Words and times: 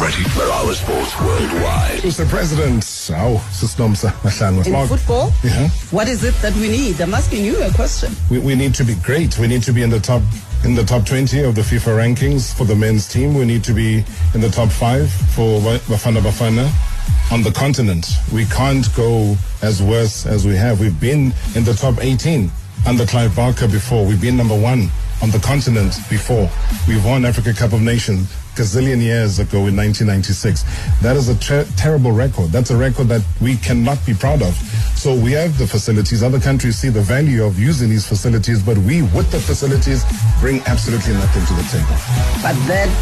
ready 0.00 0.22
for 0.30 0.42
our 0.44 0.72
sports 0.72 1.18
worldwide. 1.20 2.00
Mr. 2.00 2.26
President, 2.26 2.76
oh, 3.18 3.36
Sisnomsa 3.52 4.10
Mahlangu. 4.22 4.64
In 4.64 4.72
Mark, 4.72 4.88
football, 4.88 5.30
Yeah. 5.44 5.68
what 5.90 6.08
is 6.08 6.24
it 6.24 6.34
that 6.40 6.54
we 6.54 6.68
need? 6.68 6.98
I'm 7.00 7.12
asking 7.12 7.44
you 7.44 7.62
a 7.62 7.70
question. 7.72 8.10
we, 8.30 8.38
we 8.38 8.54
need 8.54 8.74
to 8.76 8.84
be 8.84 8.94
great. 8.96 9.38
We 9.38 9.46
need 9.46 9.62
to 9.64 9.72
be 9.72 9.82
in 9.82 9.90
the 9.90 10.00
top 10.00 10.22
in 10.64 10.74
the 10.74 10.84
top 10.84 11.04
20 11.06 11.42
of 11.44 11.54
the 11.54 11.60
FIFA 11.62 11.96
rankings 12.00 12.52
for 12.56 12.64
the 12.64 12.74
men's 12.74 13.08
team. 13.08 13.34
We 13.34 13.44
need 13.44 13.62
to 13.64 13.72
be 13.74 14.04
in 14.34 14.40
the 14.40 14.48
top 14.50 14.70
five 14.70 15.10
for 15.34 15.60
Bafana 15.60 16.20
Bafana 16.20 16.70
on 17.32 17.42
the 17.42 17.50
continent. 17.52 18.08
We 18.32 18.46
can't 18.46 18.86
go 18.94 19.36
as 19.62 19.82
worse 19.82 20.24
as 20.26 20.46
we 20.46 20.56
have. 20.56 20.80
We've 20.80 20.98
been 20.98 21.32
in 21.54 21.64
the 21.64 21.74
top 21.74 21.98
18 22.00 22.50
under 22.86 23.04
Clive 23.06 23.34
Barker 23.36 23.68
before. 23.68 24.06
We've 24.06 24.20
been 24.20 24.36
number 24.36 24.58
one 24.58 24.88
on 25.22 25.30
the 25.30 25.38
continent 25.40 25.94
before. 26.08 26.48
We've 26.88 27.04
won 27.04 27.24
Africa 27.26 27.52
Cup 27.52 27.72
of 27.74 27.82
Nations 27.82 28.32
gazillion 28.60 29.00
years 29.00 29.38
ago 29.38 29.66
in 29.66 29.74
1996. 29.76 30.64
That 31.00 31.16
is 31.16 31.28
a 31.30 31.36
ter- 31.36 31.64
terrible 31.76 32.12
record. 32.12 32.50
That's 32.50 32.70
a 32.70 32.76
record 32.76 33.08
that 33.08 33.22
we 33.40 33.56
cannot 33.56 33.98
be 34.04 34.12
proud 34.12 34.42
of. 34.42 34.54
So 35.00 35.14
we 35.14 35.32
have 35.32 35.56
the 35.56 35.66
facilities. 35.66 36.22
Other 36.22 36.38
countries 36.38 36.76
see 36.78 36.90
the 36.90 37.00
value 37.00 37.42
of 37.42 37.58
using 37.58 37.88
these 37.88 38.06
facilities, 38.06 38.62
but 38.62 38.76
we, 38.78 39.00
with 39.16 39.30
the 39.30 39.40
facilities, 39.40 40.04
bring 40.40 40.60
absolutely 40.66 41.14
nothing 41.14 41.44
to 41.48 41.54
the 41.54 41.66
table. 41.72 41.96
But 42.44 42.56
that, 42.68 42.92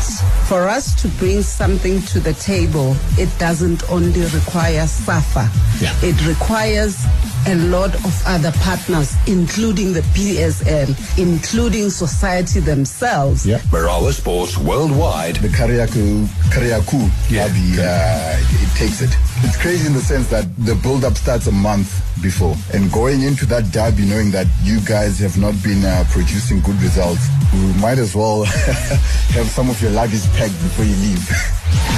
for 0.47 0.69
us 0.69 0.95
to 1.02 1.09
bring 1.19 1.43
something 1.43 2.02
to 2.13 2.21
the 2.21 2.35
table, 2.35 2.95
it 3.19 3.30
doesn't 3.41 3.83
only 3.91 4.23
require 4.30 4.87
SAFA. 4.87 5.51
Yeah. 5.83 5.93
It 6.02 6.15
requires 6.25 7.02
a 7.47 7.55
lot 7.55 7.95
of 7.95 8.23
other 8.27 8.52
partners, 8.60 9.15
including 9.27 9.92
the 9.92 10.01
PSL, 10.16 10.88
including 11.19 11.91
society 11.91 12.60
themselves. 12.60 13.46
Yeah. 13.46 13.59
Marawa 13.70 14.12
Sports 14.12 14.59
Worldwide. 14.59 15.37
the 15.37 15.48
Kariakoo 15.48 16.27
Kariakoo 16.51 17.09
Yeah, 17.30 17.48
derby, 17.48 17.80
uh, 17.80 18.37
it 18.65 18.77
takes 18.77 19.01
it. 19.02 19.10
It's 19.45 19.56
crazy 19.56 19.87
in 19.87 19.95
the 19.95 20.01
sense 20.01 20.29
that 20.29 20.45
the 20.59 20.74
build-up 20.74 21.16
starts 21.16 21.46
a 21.46 21.52
month 21.52 21.88
before, 22.23 22.57
and 22.74 22.90
going 22.93 23.23
into 23.23 23.46
that 23.46 23.70
derby 23.73 24.04
knowing 24.04 24.30
that 24.32 24.46
you 24.63 24.80
guys 24.80 25.18
have 25.20 25.38
not 25.38 25.54
been 25.63 25.85
uh, 25.85 26.04
producing 26.10 26.60
good 26.60 26.80
results, 26.82 27.29
you 27.54 27.73
might 27.80 27.98
as 27.98 28.15
well 28.15 28.45
have 29.35 29.46
some 29.48 29.70
of 29.70 29.80
your 29.80 29.93
luggage 29.93 30.24
packed 30.32 30.59
before 30.63 30.85
you 30.85 30.96
leave. 30.96 31.30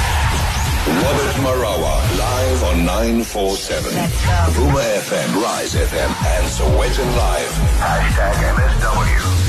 Robert 0.99 1.35
Marawa, 1.47 1.95
live 2.19 2.65
on 2.65 2.85
947. 2.85 3.93
Vuma 4.55 4.83
FM, 5.07 5.43
Rise 5.43 5.75
FM, 5.75 6.11
and 6.35 6.47
Sowetan 6.51 7.17
Live. 7.17 7.53
Hashtag 7.79 8.35
MSW. 8.57 9.41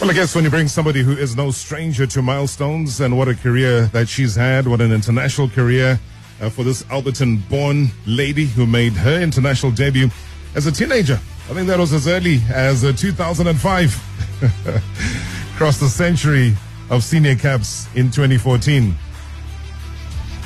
Well, 0.00 0.08
I 0.10 0.14
guess 0.14 0.34
when 0.34 0.44
you 0.44 0.50
bring 0.50 0.66
somebody 0.66 1.02
who 1.02 1.12
is 1.12 1.36
no 1.36 1.50
stranger 1.50 2.06
to 2.06 2.22
milestones 2.22 3.00
and 3.00 3.18
what 3.18 3.28
a 3.28 3.34
career 3.34 3.82
that 3.92 4.08
she's 4.08 4.34
had, 4.34 4.66
what 4.66 4.80
an 4.80 4.92
international 4.92 5.50
career 5.50 6.00
uh, 6.40 6.48
for 6.48 6.64
this 6.64 6.82
Alberton 6.84 7.46
born 7.48 7.88
lady 8.06 8.46
who 8.46 8.66
made 8.66 8.92
her 8.94 9.20
international 9.20 9.72
debut 9.72 10.08
as 10.54 10.66
a 10.66 10.72
teenager. 10.72 11.20
I 11.48 11.54
think 11.54 11.66
that 11.68 11.78
was 11.78 11.92
as 11.92 12.06
early 12.08 12.40
as 12.52 12.84
uh, 12.84 12.92
2005. 12.92 14.06
Crossed 15.56 15.80
the 15.80 15.88
century 15.88 16.56
of 16.88 17.04
senior 17.04 17.36
caps 17.36 17.86
in 17.94 18.10
2014. 18.10 18.94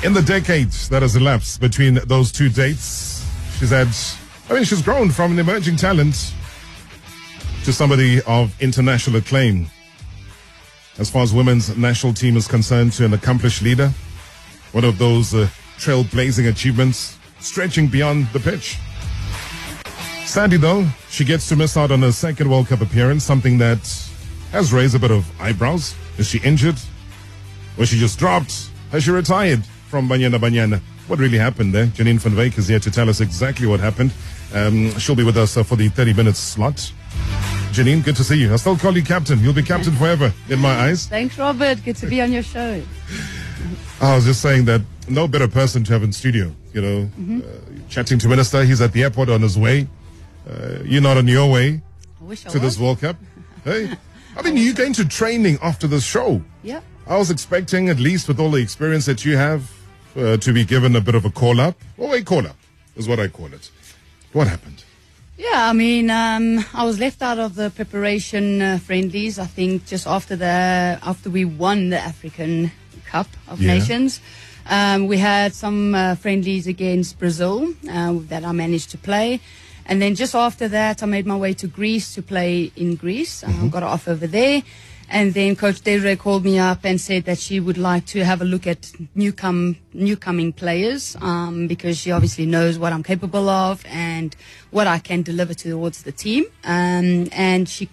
In 0.03 0.13
the 0.13 0.21
decades 0.21 0.89
that 0.89 1.01
has 1.01 1.15
elapsed 1.15 1.61
between 1.61 1.95
those 2.05 2.31
two 2.31 2.49
dates, 2.49 3.25
she's 3.57 3.69
had, 3.69 3.87
I 4.49 4.53
mean, 4.53 4.63
she's 4.63 4.81
grown 4.81 5.09
from 5.09 5.31
an 5.31 5.39
emerging 5.39 5.77
talent 5.77 6.33
to 7.63 7.73
somebody 7.73 8.21
of 8.27 8.53
international 8.61 9.15
acclaim. 9.15 9.67
As 10.97 11.09
far 11.09 11.23
as 11.23 11.33
women's 11.33 11.75
national 11.77 12.13
team 12.13 12.37
is 12.37 12.47
concerned, 12.47 12.93
to 12.93 13.05
an 13.05 13.13
accomplished 13.13 13.61
leader, 13.61 13.91
one 14.71 14.83
of 14.83 14.97
those 14.97 15.33
uh, 15.33 15.47
trailblazing 15.77 16.49
achievements 16.49 17.17
stretching 17.39 17.87
beyond 17.87 18.27
the 18.33 18.39
pitch. 18.39 18.77
Sadly, 20.25 20.57
though, 20.57 20.85
she 21.09 21.23
gets 21.23 21.47
to 21.49 21.55
miss 21.55 21.77
out 21.77 21.91
on 21.91 22.01
her 22.01 22.11
second 22.11 22.49
World 22.49 22.67
Cup 22.67 22.81
appearance, 22.81 23.23
something 23.23 23.57
that 23.59 23.79
has 24.51 24.73
raised 24.73 24.95
a 24.95 24.99
bit 24.99 25.11
of 25.11 25.25
eyebrows. 25.39 25.95
Is 26.17 26.27
she 26.27 26.39
injured? 26.39 26.75
Was 27.77 27.89
she 27.89 27.97
just 27.97 28.17
dropped? 28.19 28.69
Has 28.91 29.03
she 29.03 29.11
retired 29.11 29.63
from 29.89 30.09
Banyana 30.09 30.39
Banyana? 30.39 30.81
What 31.07 31.19
really 31.19 31.37
happened 31.37 31.73
there? 31.73 31.85
Janine 31.87 32.19
van 32.19 32.33
Wyk 32.33 32.57
is 32.57 32.67
here 32.67 32.79
to 32.79 32.89
tell 32.89 33.09
us 33.09 33.21
exactly 33.21 33.67
what 33.67 33.79
happened. 33.79 34.11
Um, 34.53 34.97
she'll 34.97 35.15
be 35.15 35.23
with 35.23 35.37
us 35.37 35.55
uh, 35.55 35.63
for 35.63 35.75
the 35.75 35.89
30 35.89 36.13
minutes 36.13 36.39
slot. 36.39 36.91
Janine, 37.71 38.03
good 38.03 38.15
to 38.15 38.23
see 38.23 38.37
you. 38.37 38.53
I 38.53 38.55
still 38.55 38.77
call 38.77 38.95
you 38.95 39.03
captain. 39.03 39.39
You'll 39.39 39.53
be 39.53 39.61
captain 39.61 39.93
forever 39.93 40.33
in 40.49 40.59
my 40.59 40.73
eyes. 40.73 41.07
Thanks, 41.07 41.37
Robert. 41.37 41.83
Good 41.83 41.97
to 41.97 42.07
be 42.07 42.21
on 42.21 42.31
your 42.31 42.43
show. 42.43 42.81
I 44.01 44.15
was 44.15 44.25
just 44.25 44.41
saying 44.41 44.65
that 44.65 44.81
no 45.07 45.27
better 45.27 45.47
person 45.47 45.83
to 45.85 45.93
have 45.93 46.03
in 46.03 46.11
studio. 46.11 46.51
You 46.73 46.81
know, 46.81 47.09
uh, 47.43 47.89
chatting 47.89 48.19
to 48.19 48.27
minister. 48.27 48.63
He's 48.63 48.81
at 48.81 48.91
the 48.93 49.03
airport 49.03 49.29
on 49.29 49.41
his 49.41 49.57
way. 49.57 49.87
Uh, 50.49 50.79
you're 50.83 51.01
not 51.01 51.17
on 51.17 51.27
your 51.27 51.49
way 51.51 51.81
I 52.29 52.35
to 52.35 52.59
this 52.59 52.77
World 52.79 52.99
Cup. 53.01 53.15
Hey, 53.65 53.89
I 54.37 54.43
mean, 54.43 54.57
you're 54.57 54.75
going 54.75 54.93
to 54.93 55.05
training 55.07 55.57
after 55.59 55.87
this 55.87 56.03
show. 56.05 56.43
Yeah. 56.61 56.81
I 57.07 57.17
was 57.17 57.31
expecting, 57.31 57.89
at 57.89 57.97
least 57.99 58.27
with 58.27 58.39
all 58.39 58.51
the 58.51 58.61
experience 58.61 59.07
that 59.07 59.25
you 59.25 59.37
have, 59.37 59.71
uh, 60.15 60.37
to 60.37 60.53
be 60.53 60.63
given 60.63 60.95
a 60.95 61.01
bit 61.01 61.15
of 61.15 61.25
a 61.25 61.31
call 61.31 61.59
up. 61.59 61.75
Or 61.97 62.13
a 62.15 62.21
call 62.21 62.45
up 62.45 62.57
is 62.95 63.07
what 63.07 63.19
I 63.19 63.27
call 63.27 63.47
it. 63.47 63.71
What 64.33 64.47
happened? 64.47 64.83
Yeah, 65.35 65.67
I 65.69 65.73
mean, 65.73 66.11
um, 66.11 66.63
I 66.75 66.85
was 66.85 66.99
left 66.99 67.23
out 67.23 67.39
of 67.39 67.55
the 67.55 67.71
preparation 67.71 68.61
uh, 68.61 68.77
friendlies. 68.77 69.39
I 69.39 69.45
think 69.47 69.87
just 69.87 70.05
after 70.05 70.35
the 70.35 70.99
after 71.01 71.31
we 71.31 71.43
won 71.43 71.89
the 71.89 71.99
African 71.99 72.71
Cup 73.05 73.27
of 73.47 73.59
Yeah. 73.59 73.73
Nations, 73.73 74.21
um, 74.67 75.07
we 75.07 75.17
had 75.17 75.53
some 75.53 75.95
uh, 75.95 76.15
friendlies 76.15 76.67
against 76.67 77.19
Brazil 77.19 77.73
uh, 77.89 78.13
that 78.29 78.43
I 78.43 78.51
managed 78.51 78.91
to 78.91 78.97
play, 78.97 79.39
and 79.85 80.01
then 80.01 80.15
just 80.15 80.33
after 80.33 80.67
that, 80.69 81.03
I 81.03 81.05
made 81.05 81.25
my 81.25 81.37
way 81.37 81.53
to 81.55 81.67
Greece 81.67 82.15
to 82.15 82.21
play 82.21 82.71
in 82.75 82.95
Greece. 82.95 83.43
I 83.43 83.67
got 83.67 83.83
an 83.83 83.89
offer 83.89 84.11
over 84.11 84.27
there. 84.27 84.63
And 85.07 85.33
then 85.35 85.55
Coach 85.55 85.81
Desiree 85.81 86.15
called 86.15 86.43
me 86.43 86.57
up 86.57 86.79
and 86.83 86.99
said 86.99 87.25
that 87.25 87.37
she 87.37 87.59
would 87.59 87.77
like 87.77 88.07
to 88.07 88.25
have 88.25 88.41
a 88.41 88.45
look 88.45 88.65
at 88.65 88.81
newcom 89.15 89.75
newcoming 89.93 90.51
players 90.51 91.15
um, 91.21 91.67
because 91.67 91.97
she 91.97 92.11
obviously 92.11 92.45
knows 92.47 92.79
what 92.79 92.91
I'm 92.91 93.03
capable 93.03 93.47
of 93.47 93.85
and 93.87 94.35
what 94.71 94.87
I 94.87 94.97
can 94.97 95.21
deliver 95.21 95.53
towards 95.53 96.03
the 96.03 96.11
team. 96.11 96.45
Um, 96.63 97.29
and 97.31 97.69
she, 97.69 97.87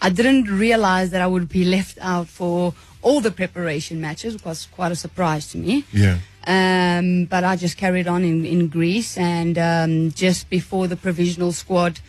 I 0.00 0.10
didn't 0.10 0.44
realize 0.44 1.10
that 1.10 1.20
I 1.20 1.26
would 1.26 1.48
be 1.48 1.64
left 1.76 1.98
out 2.00 2.28
for 2.28 2.74
all 3.02 3.20
the 3.20 3.30
preparation 3.30 4.00
matches. 4.00 4.42
Was 4.44 4.66
quite 4.66 4.92
a 4.92 4.96
surprise 4.96 5.50
to 5.52 5.58
me. 5.58 5.84
Yeah. 5.92 6.18
Um, 6.46 7.26
but 7.26 7.44
I 7.44 7.56
just 7.56 7.76
carried 7.76 8.08
on 8.08 8.24
in, 8.24 8.46
in 8.46 8.68
Greece, 8.68 9.18
and 9.18 9.58
um, 9.58 10.10
just 10.12 10.48
before 10.48 10.86
the 10.86 10.96
provisional 10.96 11.52
squad, 11.52 12.00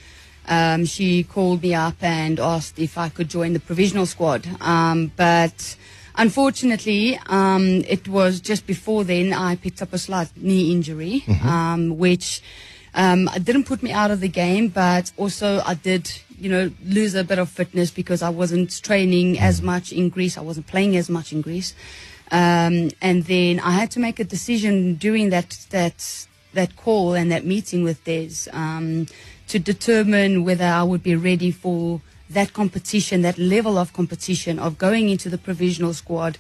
um, 0.48 0.86
she 0.86 1.24
called 1.24 1.62
me 1.62 1.74
up 1.74 2.02
and 2.02 2.40
asked 2.40 2.80
if 2.80 2.98
I 2.98 3.10
could 3.10 3.30
join 3.30 3.54
the 3.54 3.60
provisional 3.60 4.06
squad. 4.06 4.48
Um, 4.62 5.12
but 5.18 5.76
unfortunately, 6.16 7.20
um, 7.28 7.84
it 7.88 8.08
was 8.08 8.40
just 8.40 8.66
before 8.66 9.04
then 9.04 9.34
I 9.34 9.56
picked 9.58 9.82
up 9.82 9.94
a 9.94 9.98
slight 9.98 10.30
knee 10.36 10.72
injury, 10.72 11.24
um, 11.44 11.98
which 11.98 12.42
um, 12.94 13.30
it 13.36 13.46
didn't 13.46 13.64
put 13.64 13.82
me 13.82 13.92
out 13.92 14.12
of 14.12 14.20
the 14.20 14.28
game, 14.28 14.68
but 14.68 15.12
also 15.18 15.62
I 15.66 15.76
did, 15.76 16.12
you 16.38 16.50
know, 16.50 16.72
lose 16.84 17.16
a 17.16 17.24
bit 17.24 17.40
of 17.40 17.50
fitness 17.50 17.92
because 17.92 18.22
I 18.22 18.30
wasn't 18.30 18.82
training 18.84 19.40
as 19.40 19.62
much 19.62 19.92
in 19.92 20.10
Greece. 20.10 20.38
I 20.38 20.42
wasn't 20.42 20.68
playing 20.68 20.98
as 20.98 21.10
much 21.10 21.32
in 21.32 21.42
Greece. 21.42 21.74
Um, 22.32 22.92
and 23.02 23.26
then 23.26 23.60
I 23.60 23.72
had 23.72 23.92
to 23.92 24.00
make 24.00 24.20
a 24.20 24.24
decision 24.24 24.96
during 24.96 25.30
that 25.30 25.66
that 25.70 26.28
that 26.54 26.76
call 26.76 27.14
and 27.14 27.32
that 27.32 27.46
meeting 27.46 27.84
with 27.84 28.04
Des 28.04 28.50
um, 28.52 29.08
to 29.48 29.60
determine 29.60 30.44
whether 30.44 30.66
I 30.66 30.84
would 30.84 31.04
be 31.04 31.16
ready 31.16 31.52
for 31.52 32.02
that 32.30 32.54
competition, 32.54 33.22
that 33.22 33.38
level 33.38 33.78
of 33.78 33.94
competition 33.94 34.60
of 34.60 34.78
going 34.78 35.10
into 35.10 35.30
the 35.30 35.38
provisional 35.38 35.94
squad 35.94 36.38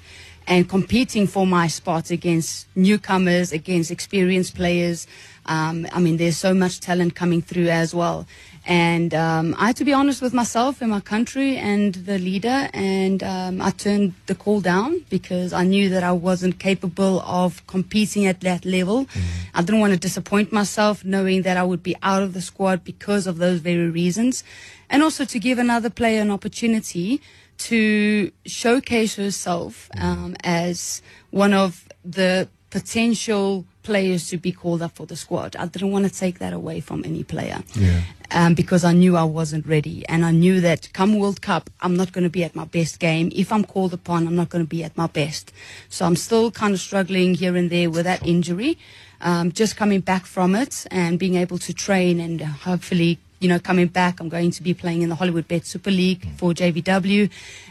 and 0.47 0.67
competing 0.67 1.27
for 1.27 1.45
my 1.45 1.67
spot 1.67 2.11
against 2.11 2.67
newcomers, 2.75 3.51
against 3.51 3.91
experienced 3.91 4.55
players. 4.55 5.07
Um, 5.45 5.87
I 5.91 5.99
mean, 5.99 6.17
there's 6.17 6.37
so 6.37 6.53
much 6.53 6.79
talent 6.79 7.15
coming 7.15 7.41
through 7.41 7.69
as 7.69 7.95
well. 7.95 8.27
And 8.65 9.11
um, 9.15 9.55
I 9.57 9.67
had 9.67 9.77
to 9.77 9.85
be 9.85 9.91
honest 9.91 10.21
with 10.21 10.35
myself 10.35 10.81
and 10.81 10.91
my 10.91 10.99
country 10.99 11.57
and 11.57 11.95
the 11.95 12.19
leader, 12.19 12.69
and 12.73 13.23
um, 13.23 13.59
I 13.59 13.71
turned 13.71 14.13
the 14.27 14.35
call 14.35 14.61
down 14.61 15.03
because 15.09 15.51
I 15.51 15.63
knew 15.63 15.89
that 15.89 16.03
I 16.03 16.11
wasn't 16.11 16.59
capable 16.59 17.21
of 17.21 17.65
competing 17.65 18.27
at 18.27 18.41
that 18.41 18.63
level. 18.63 19.07
I 19.55 19.63
didn't 19.63 19.81
want 19.81 19.93
to 19.93 19.99
disappoint 19.99 20.51
myself, 20.51 21.03
knowing 21.03 21.41
that 21.41 21.57
I 21.57 21.63
would 21.63 21.81
be 21.81 21.95
out 22.03 22.21
of 22.21 22.33
the 22.33 22.41
squad 22.41 22.83
because 22.83 23.25
of 23.25 23.39
those 23.39 23.61
very 23.61 23.89
reasons, 23.89 24.43
and 24.91 25.01
also 25.01 25.25
to 25.25 25.39
give 25.39 25.57
another 25.57 25.89
player 25.89 26.21
an 26.21 26.29
opportunity 26.29 27.19
to 27.69 28.31
showcase 28.45 29.15
herself 29.15 29.89
um, 29.99 30.35
as 30.43 31.01
one 31.29 31.53
of 31.53 31.87
the 32.03 32.47
potential 32.69 33.65
players 33.83 34.27
to 34.29 34.37
be 34.37 34.51
called 34.51 34.81
up 34.81 34.95
for 34.95 35.05
the 35.05 35.15
squad. 35.15 35.55
I 35.55 35.65
didn't 35.65 35.91
want 35.91 36.05
to 36.05 36.13
take 36.13 36.39
that 36.39 36.53
away 36.53 36.79
from 36.79 37.03
any 37.05 37.23
player. 37.23 37.63
Yeah. 37.73 38.01
Um, 38.33 38.53
because 38.53 38.85
I 38.85 38.93
knew 38.93 39.17
I 39.17 39.23
wasn't 39.23 39.65
ready. 39.67 40.05
And 40.07 40.23
I 40.23 40.31
knew 40.31 40.61
that 40.61 40.93
come 40.93 41.19
World 41.19 41.41
Cup, 41.41 41.69
I'm 41.81 41.97
not 41.97 42.13
going 42.13 42.23
to 42.23 42.29
be 42.29 42.43
at 42.45 42.55
my 42.55 42.63
best 42.63 42.99
game. 42.99 43.29
If 43.35 43.51
I'm 43.51 43.65
called 43.65 43.93
upon, 43.93 44.25
I'm 44.25 44.35
not 44.35 44.49
going 44.49 44.63
to 44.63 44.69
be 44.69 44.83
at 44.83 44.95
my 44.95 45.07
best. 45.07 45.51
So 45.89 46.05
I'm 46.05 46.15
still 46.15 46.49
kind 46.49 46.73
of 46.73 46.79
struggling 46.79 47.35
here 47.35 47.57
and 47.57 47.69
there 47.69 47.89
with 47.89 48.05
that 48.05 48.25
injury. 48.25 48.77
Um, 49.19 49.51
just 49.51 49.75
coming 49.75 49.99
back 49.99 50.25
from 50.25 50.55
it 50.55 50.87
and 50.89 51.19
being 51.19 51.35
able 51.35 51.57
to 51.59 51.73
train 51.73 52.19
and 52.19 52.41
hopefully 52.41 53.19
you 53.41 53.49
know, 53.49 53.59
coming 53.59 53.87
back, 53.87 54.19
I'm 54.19 54.29
going 54.29 54.51
to 54.51 54.61
be 54.61 54.73
playing 54.73 55.01
in 55.01 55.09
the 55.09 55.15
Hollywood 55.15 55.47
Bet 55.47 55.65
Super 55.65 55.89
League 55.89 56.27
for 56.37 56.53
JVW. 56.53 57.29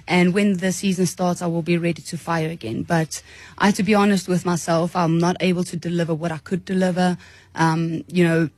And 0.09 0.35
when 0.35 0.57
the 0.57 0.73
season 0.73 1.07
starts, 1.07 1.41
I 1.41 1.47
will 1.47 1.63
be 1.63 1.79
ready 1.79 2.03
to 2.03 2.19
fire 2.19 2.51
again. 2.51 2.83
But 2.83 3.23
I 3.57 3.67
have 3.67 3.77
to 3.77 3.85
be 3.85 3.95
honest 3.95 4.29
with 4.29 4.45
myself. 4.45 4.97
I'm 4.97 5.19
not 5.19 5.37
able 5.39 5.63
to 5.65 5.77
deliver 5.77 6.13
what 6.13 6.33
I 6.33 6.39
could 6.39 6.65
deliver. 6.65 7.17
Um, 7.55 8.05
you 8.09 8.25
know, 8.25 8.51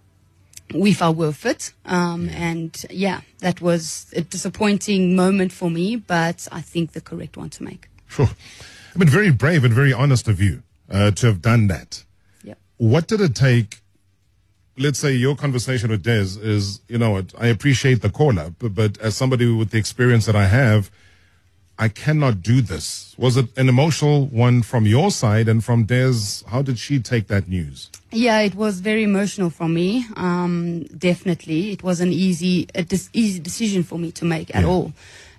if 0.71 1.03
I 1.03 1.11
were 1.11 1.33
fit. 1.33 1.75
Um, 1.85 2.31
and 2.31 2.85
yeah, 2.89 3.21
that 3.41 3.61
was 3.61 4.11
a 4.17 4.23
disappointing 4.23 5.15
moment 5.15 5.53
for 5.53 5.71
me, 5.71 5.97
but 5.97 6.49
I 6.51 6.63
think 6.63 6.93
the 6.93 7.03
correct 7.03 7.37
one 7.37 7.51
to 7.51 7.63
make. 7.63 7.89
Sure. 8.09 8.31
I 8.95 8.99
mean, 8.99 9.09
very 9.09 9.31
brave 9.31 9.65
and 9.65 9.75
very 9.75 9.93
honest 9.93 10.29
of 10.29 10.41
you 10.41 10.63
uh, 10.91 11.11
to 11.11 11.27
have 11.27 11.43
done 11.43 11.67
that. 11.67 12.05
Yep. 12.43 12.59
What 12.79 13.07
did 13.07 13.21
it 13.21 13.35
take 13.35 13.82
let's 14.79 14.99
say 14.99 15.13
your 15.13 15.37
conversation 15.37 15.91
with 15.91 16.03
Des 16.03 16.39
is, 16.41 16.81
you 16.89 16.99
know 16.99 17.11
what, 17.11 17.33
I 17.39 17.49
appreciate 17.49 18.03
the 18.03 18.11
call 18.11 18.39
up, 18.39 18.55
but, 18.59 18.75
but 18.75 18.99
as 18.99 19.17
somebody 19.17 19.47
with 19.51 19.71
the 19.71 19.79
experience 19.79 20.27
that 20.27 20.37
I 20.37 20.47
have, 20.47 20.91
I 21.79 21.89
cannot 21.89 22.43
do 22.43 22.61
this. 22.61 23.15
Was 23.19 23.37
it 23.37 23.47
an 23.57 23.69
emotional 23.69 24.27
one 24.27 24.63
from 24.63 24.87
your 24.87 25.11
side 25.11 25.49
and 25.49 25.65
from 25.65 25.85
Des? 25.85 26.43
How 26.47 26.63
did 26.63 26.79
she 26.79 27.01
take 27.01 27.27
that 27.29 27.49
news? 27.49 27.91
Yeah, 28.13 28.41
it 28.41 28.55
was 28.55 28.81
very 28.81 29.03
emotional 29.03 29.51
for 29.51 29.69
me. 29.69 30.05
Um, 30.17 30.85
definitely, 30.85 31.73
it 31.73 31.83
was 31.83 32.01
an 32.01 32.13
easy, 32.13 32.69
a 32.75 32.83
dis- 32.83 33.11
easy 33.13 33.41
decision 33.41 33.83
for 33.83 33.99
me 33.99 34.13
to 34.13 34.25
make 34.25 34.55
at 34.55 34.63
Yeah. 34.63 34.69
all. 34.69 34.93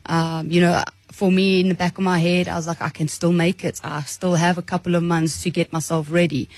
Um, 0.08 0.50
you 0.52 0.60
know, 0.60 0.84
for 1.12 1.32
me, 1.32 1.62
in 1.62 1.70
the 1.70 1.76
back 1.76 1.98
of 2.00 2.04
my 2.04 2.18
head, 2.20 2.48
I 2.50 2.56
was 2.56 2.68
like, 2.68 2.82
I 2.82 2.90
can 2.90 3.08
still 3.08 3.32
make 3.32 3.64
it. 3.64 3.80
I 3.84 4.02
still 4.02 4.36
have 4.36 4.58
a 4.58 4.64
couple 4.64 4.96
of 4.96 5.04
months 5.04 5.44
to 5.44 5.50
get 5.52 5.72
myself 5.72 6.08
ready. 6.12 6.50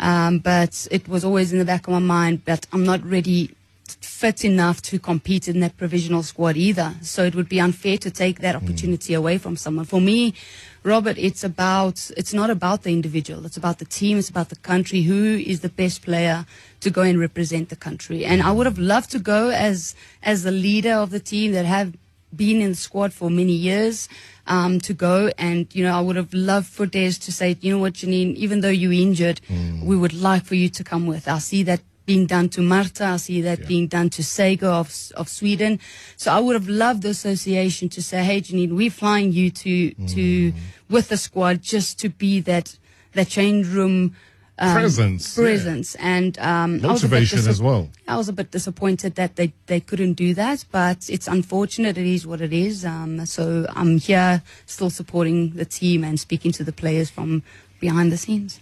Um, 0.00 0.38
but 0.38 0.88
it 0.90 1.08
was 1.08 1.24
always 1.24 1.52
in 1.52 1.58
the 1.58 1.64
back 1.64 1.86
of 1.86 1.92
my 1.92 1.98
mind, 1.98 2.44
but 2.44 2.66
I'm 2.72 2.84
not 2.84 3.04
ready 3.04 3.54
fit 4.00 4.44
enough 4.44 4.80
to 4.82 4.98
compete 4.98 5.48
in 5.48 5.60
that 5.60 5.76
provisional 5.76 6.22
squad 6.22 6.56
either. 6.56 6.94
So 7.02 7.24
it 7.24 7.34
would 7.34 7.48
be 7.48 7.60
unfair 7.60 7.98
to 7.98 8.10
take 8.10 8.40
that 8.40 8.54
opportunity 8.54 9.14
away 9.14 9.38
from 9.38 9.56
someone. 9.56 9.84
For 9.84 10.00
me, 10.00 10.34
Robert, 10.82 11.16
it's 11.18 11.44
about, 11.44 12.10
it's 12.16 12.34
not 12.34 12.50
about 12.50 12.82
the 12.82 12.92
individual. 12.92 13.44
It's 13.46 13.56
about 13.56 13.78
the 13.78 13.84
team. 13.84 14.18
It's 14.18 14.30
about 14.30 14.48
the 14.48 14.56
country. 14.56 15.02
Who 15.02 15.36
is 15.36 15.60
the 15.60 15.68
best 15.68 16.02
player 16.02 16.46
to 16.80 16.90
go 16.90 17.02
and 17.02 17.18
represent 17.18 17.68
the 17.68 17.76
country? 17.76 18.24
And 18.24 18.42
I 18.42 18.52
would 18.52 18.66
have 18.66 18.78
loved 18.78 19.10
to 19.12 19.18
go 19.18 19.50
as, 19.50 19.94
as 20.22 20.42
the 20.42 20.52
leader 20.52 20.94
of 20.94 21.10
the 21.10 21.20
team 21.20 21.52
that 21.52 21.66
have 21.66 21.94
been 22.34 22.60
in 22.60 22.70
the 22.70 22.76
squad 22.76 23.12
for 23.12 23.30
many 23.30 23.52
years 23.52 24.08
um, 24.46 24.80
to 24.80 24.92
go. 24.94 25.30
And, 25.38 25.66
you 25.74 25.84
know, 25.84 25.96
I 25.96 26.00
would 26.00 26.16
have 26.16 26.32
loved 26.34 26.66
for 26.68 26.86
Des 26.86 27.12
to 27.12 27.32
say, 27.32 27.56
you 27.60 27.72
know 27.72 27.78
what, 27.78 27.94
Janine, 27.94 28.34
even 28.34 28.60
though 28.60 28.68
you're 28.68 28.92
injured, 28.92 29.40
we 29.82 29.96
would 29.96 30.12
like 30.14 30.44
for 30.44 30.54
you 30.54 30.68
to 30.70 30.84
come 30.84 31.06
with. 31.06 31.28
I 31.28 31.38
see 31.38 31.62
that 31.64 31.80
being 32.04 32.26
done 32.26 32.48
to 32.48 32.60
Marta. 32.60 33.04
I 33.04 33.16
see 33.16 33.40
that 33.42 33.60
Yeah. 33.60 33.66
being 33.66 33.86
done 33.86 34.10
to 34.10 34.22
Seger 34.22 34.64
of, 34.64 34.92
of 35.16 35.28
Sweden. 35.28 35.78
So 36.16 36.32
I 36.32 36.40
would 36.40 36.54
have 36.54 36.68
loved 36.68 37.02
the 37.02 37.10
association 37.10 37.88
to 37.90 38.02
say, 38.02 38.24
hey, 38.24 38.40
Janine, 38.40 38.72
we're 38.72 38.90
flying 38.90 39.32
you 39.32 39.50
to, 39.50 39.90
to, 40.08 40.52
with 40.90 41.08
the 41.08 41.16
squad 41.16 41.62
just 41.62 42.00
to 42.00 42.08
be 42.08 42.40
that, 42.40 42.76
that 43.12 43.28
change 43.28 43.68
room, 43.68 44.16
um, 44.58 44.74
Presence, 44.74 45.36
yeah. 45.36 45.42
presence. 45.42 45.94
And, 45.96 46.38
um, 46.38 46.84
I 46.84 46.88
was 46.88 47.04
a 47.04 47.08
bit 47.08 47.22
Motivation 47.22 47.48
as 47.48 47.62
well. 47.62 47.88
I 48.06 48.16
was 48.16 48.28
a 48.28 48.32
bit 48.32 48.50
disappointed 48.50 49.14
that 49.14 49.36
they, 49.36 49.52
they 49.66 49.80
couldn't 49.80 50.14
do 50.14 50.34
that, 50.34 50.64
but 50.70 51.08
it's 51.08 51.26
unfortunate. 51.26 51.96
It 51.96 52.06
is 52.06 52.26
what 52.26 52.40
it 52.40 52.52
is. 52.52 52.84
Um, 52.84 53.24
so 53.26 53.66
I'm 53.70 53.98
here 53.98 54.42
still 54.66 54.90
supporting 54.90 55.50
the 55.50 55.64
team 55.64 56.04
and 56.04 56.20
speaking 56.20 56.52
to 56.52 56.64
the 56.64 56.72
players 56.72 57.10
from 57.10 57.42
behind 57.80 58.12
the 58.12 58.16
scenes. 58.16 58.60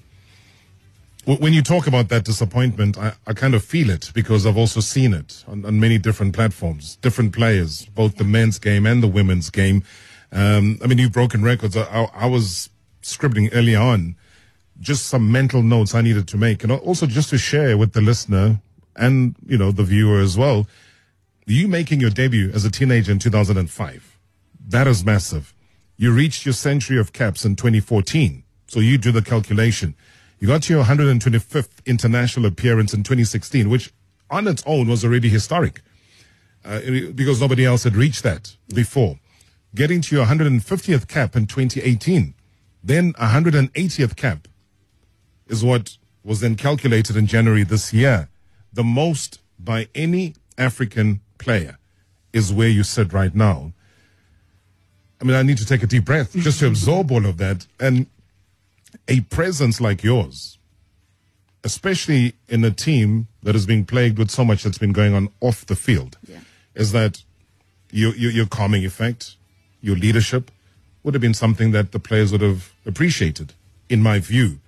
When 1.27 1.53
you 1.53 1.63
talk 1.63 1.87
about 1.87 2.09
that 2.09 2.25
disappointment, 2.25 2.97
I, 2.97 3.13
I 3.27 3.35
kind 3.35 3.55
of 3.55 3.63
feel 3.63 3.91
it 3.91 4.11
because 4.15 4.47
I've 4.47 4.57
also 4.57 4.81
seen 4.81 5.13
it 5.13 5.45
on, 5.47 5.67
on 5.67 5.79
many 5.79 5.99
different 5.99 6.35
platforms, 6.35 6.97
different 6.97 7.35
players, 7.35 7.85
both 7.95 8.17
the 8.17 8.25
men's 8.25 8.59
game 8.59 8.87
and 8.87 9.03
the 9.03 9.07
women's 9.07 9.51
game. 9.51 9.85
Um, 10.33 10.79
I 10.83 10.87
mean, 10.87 10.97
you've 10.97 11.13
broken 11.13 11.43
records. 11.43 11.77
I, 11.77 11.83
I, 11.83 12.11
I 12.15 12.27
was 12.27 12.71
scribbling 13.03 13.51
early 13.53 13.77
on 13.77 14.17
just 14.81 15.07
some 15.07 15.31
mental 15.31 15.63
notes 15.63 15.95
I 15.95 16.01
needed 16.01 16.27
to 16.29 16.37
make, 16.37 16.63
and 16.63 16.73
also 16.73 17.07
just 17.07 17.31
to 17.31 17.39
share 17.39 17.77
with 17.77 17.93
the 17.93 18.01
listener 18.01 18.61
and 18.97 19.37
you 19.47 19.59
know 19.59 19.73
the 19.73 19.85
viewer 19.85 20.21
as 20.21 20.37
well. 20.37 20.67
You 21.47 21.69
making 21.69 22.01
your 22.01 22.11
debut 22.11 22.51
as 22.55 22.65
a 22.65 22.71
teenager 22.71 23.13
in 23.13 23.19
2005, 23.19 24.19
that 24.69 24.87
is 24.87 25.05
massive. 25.05 25.55
You 25.97 26.13
reached 26.13 26.47
your 26.47 26.55
century 26.55 26.99
of 26.99 27.13
caps 27.13 27.45
in 27.45 27.57
2014, 27.57 28.43
so 28.69 28.81
you 28.81 28.99
do 28.99 29.13
the 29.13 29.23
calculation. 29.23 29.95
You 30.39 30.49
got 30.49 30.63
to 30.63 30.73
your 30.73 30.85
125th 30.85 31.85
international 31.85 32.47
appearance 32.47 32.95
in 32.95 33.03
2016, 33.03 33.69
which 33.69 33.93
on 34.31 34.49
its 34.49 34.63
own 34.65 34.89
was 34.89 35.05
already 35.05 35.29
historic 35.29 35.83
uh, 36.65 36.81
because 37.15 37.41
nobody 37.41 37.67
else 37.67 37.85
had 37.85 37.97
reached 37.97 38.23
that 38.23 38.57
before. 38.75 39.19
Getting 39.75 40.01
to 40.03 40.17
your 40.17 40.27
150th 40.27 41.09
cap 41.09 41.37
in 41.37 41.47
2018, 41.47 42.35
then 42.83 43.13
180th 43.15 44.17
cap 44.17 44.49
is 45.51 45.65
what 45.65 45.97
was 46.25 46.41
then 46.41 46.55
calculated 46.55 47.17
in 47.17 47.27
January 47.27 47.65
this 47.65 47.93
year. 47.93 48.29
The 48.73 48.85
most 48.85 49.41
by 49.59 49.89
any 49.95 50.35
African 50.57 51.21
player 51.39 51.77
is 52.33 52.53
where 52.53 52.69
you 52.69 52.83
sit 52.85 53.13
right 53.13 53.35
now. 53.35 53.73
I 55.21 55.25
mean, 55.25 55.37
I 55.37 55.43
need 55.43 55.59
to 55.59 55.67
take 55.67 55.83
a 55.83 55.87
deep 55.87 56.05
breath 56.07 56.33
just 56.33 56.61
to 56.61 56.67
absorb 56.67 57.11
all 57.11 57.27
of 57.27 57.37
that. 57.39 57.67
And 57.79 58.07
a 59.09 59.21
presence 59.23 59.81
like 59.81 60.03
yours, 60.05 60.59
especially 61.65 62.35
in 62.49 62.65
a 62.65 62.71
team 62.71 63.27
that 63.43 63.55
is 63.55 63.67
being 63.67 63.85
plagued 63.85 64.19
with 64.19 64.31
so 64.31 64.45
much 64.45 64.63
that's 64.63 64.79
been 64.79 64.93
going 64.93 65.15
on 65.15 65.29
off 65.41 65.67
the 65.67 65.77
field, 65.77 66.17
Yeah. 66.27 66.39
is 66.75 66.93
that 66.93 67.23
your, 67.91 68.15
your, 68.15 68.31
your 68.31 68.47
calming 68.47 68.85
effect, 68.85 69.37
your 69.83 69.97
leadership 69.97 70.51
would 71.03 71.15
have 71.15 71.21
been 71.21 71.35
something 71.35 71.73
that 71.73 71.93
the 71.93 71.99
players 71.99 72.31
would 72.33 72.41
have 72.41 72.73
appreciated, 72.87 73.53
in 73.89 74.03
my 74.03 74.19
view. 74.21 74.61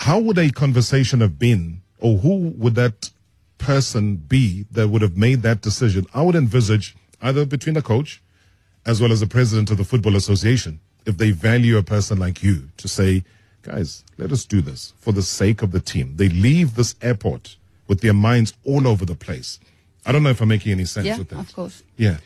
How 0.00 0.18
would 0.18 0.38
a 0.38 0.50
conversation 0.50 1.20
have 1.20 1.38
been, 1.38 1.82
or 1.98 2.16
who 2.18 2.54
would 2.56 2.74
that 2.76 3.10
person 3.58 4.16
be 4.16 4.64
that 4.72 4.88
would 4.88 5.02
have 5.02 5.16
made 5.16 5.42
that 5.42 5.60
decision? 5.60 6.06
I 6.14 6.22
would 6.22 6.34
envisage 6.34 6.96
either 7.20 7.44
between 7.44 7.74
the 7.74 7.82
coach 7.82 8.22
as 8.86 8.98
well 9.00 9.12
as 9.12 9.20
the 9.20 9.26
president 9.26 9.70
of 9.70 9.76
the 9.76 9.84
Football 9.84 10.16
Association, 10.16 10.80
if 11.04 11.18
they 11.18 11.32
value 11.32 11.76
a 11.76 11.82
person 11.82 12.18
like 12.18 12.42
you, 12.42 12.70
to 12.78 12.88
say, 12.88 13.24
guys, 13.60 14.02
let 14.16 14.32
us 14.32 14.46
do 14.46 14.62
this 14.62 14.94
for 15.00 15.12
the 15.12 15.20
sake 15.22 15.60
of 15.60 15.70
the 15.70 15.80
team. 15.80 16.14
They 16.16 16.30
leave 16.30 16.76
this 16.76 16.94
airport 17.02 17.56
with 17.86 18.00
their 18.00 18.14
minds 18.14 18.54
all 18.64 18.88
over 18.88 19.04
the 19.04 19.14
place. 19.14 19.60
I 20.06 20.12
don't 20.12 20.22
know 20.22 20.30
if 20.30 20.40
I'm 20.40 20.48
making 20.48 20.72
any 20.72 20.86
sense 20.86 21.06
Yeah, 21.06 21.18
with 21.18 21.28
that. 21.28 21.40
of 21.40 21.54
course. 21.54 21.82
Yeah. 21.98 22.16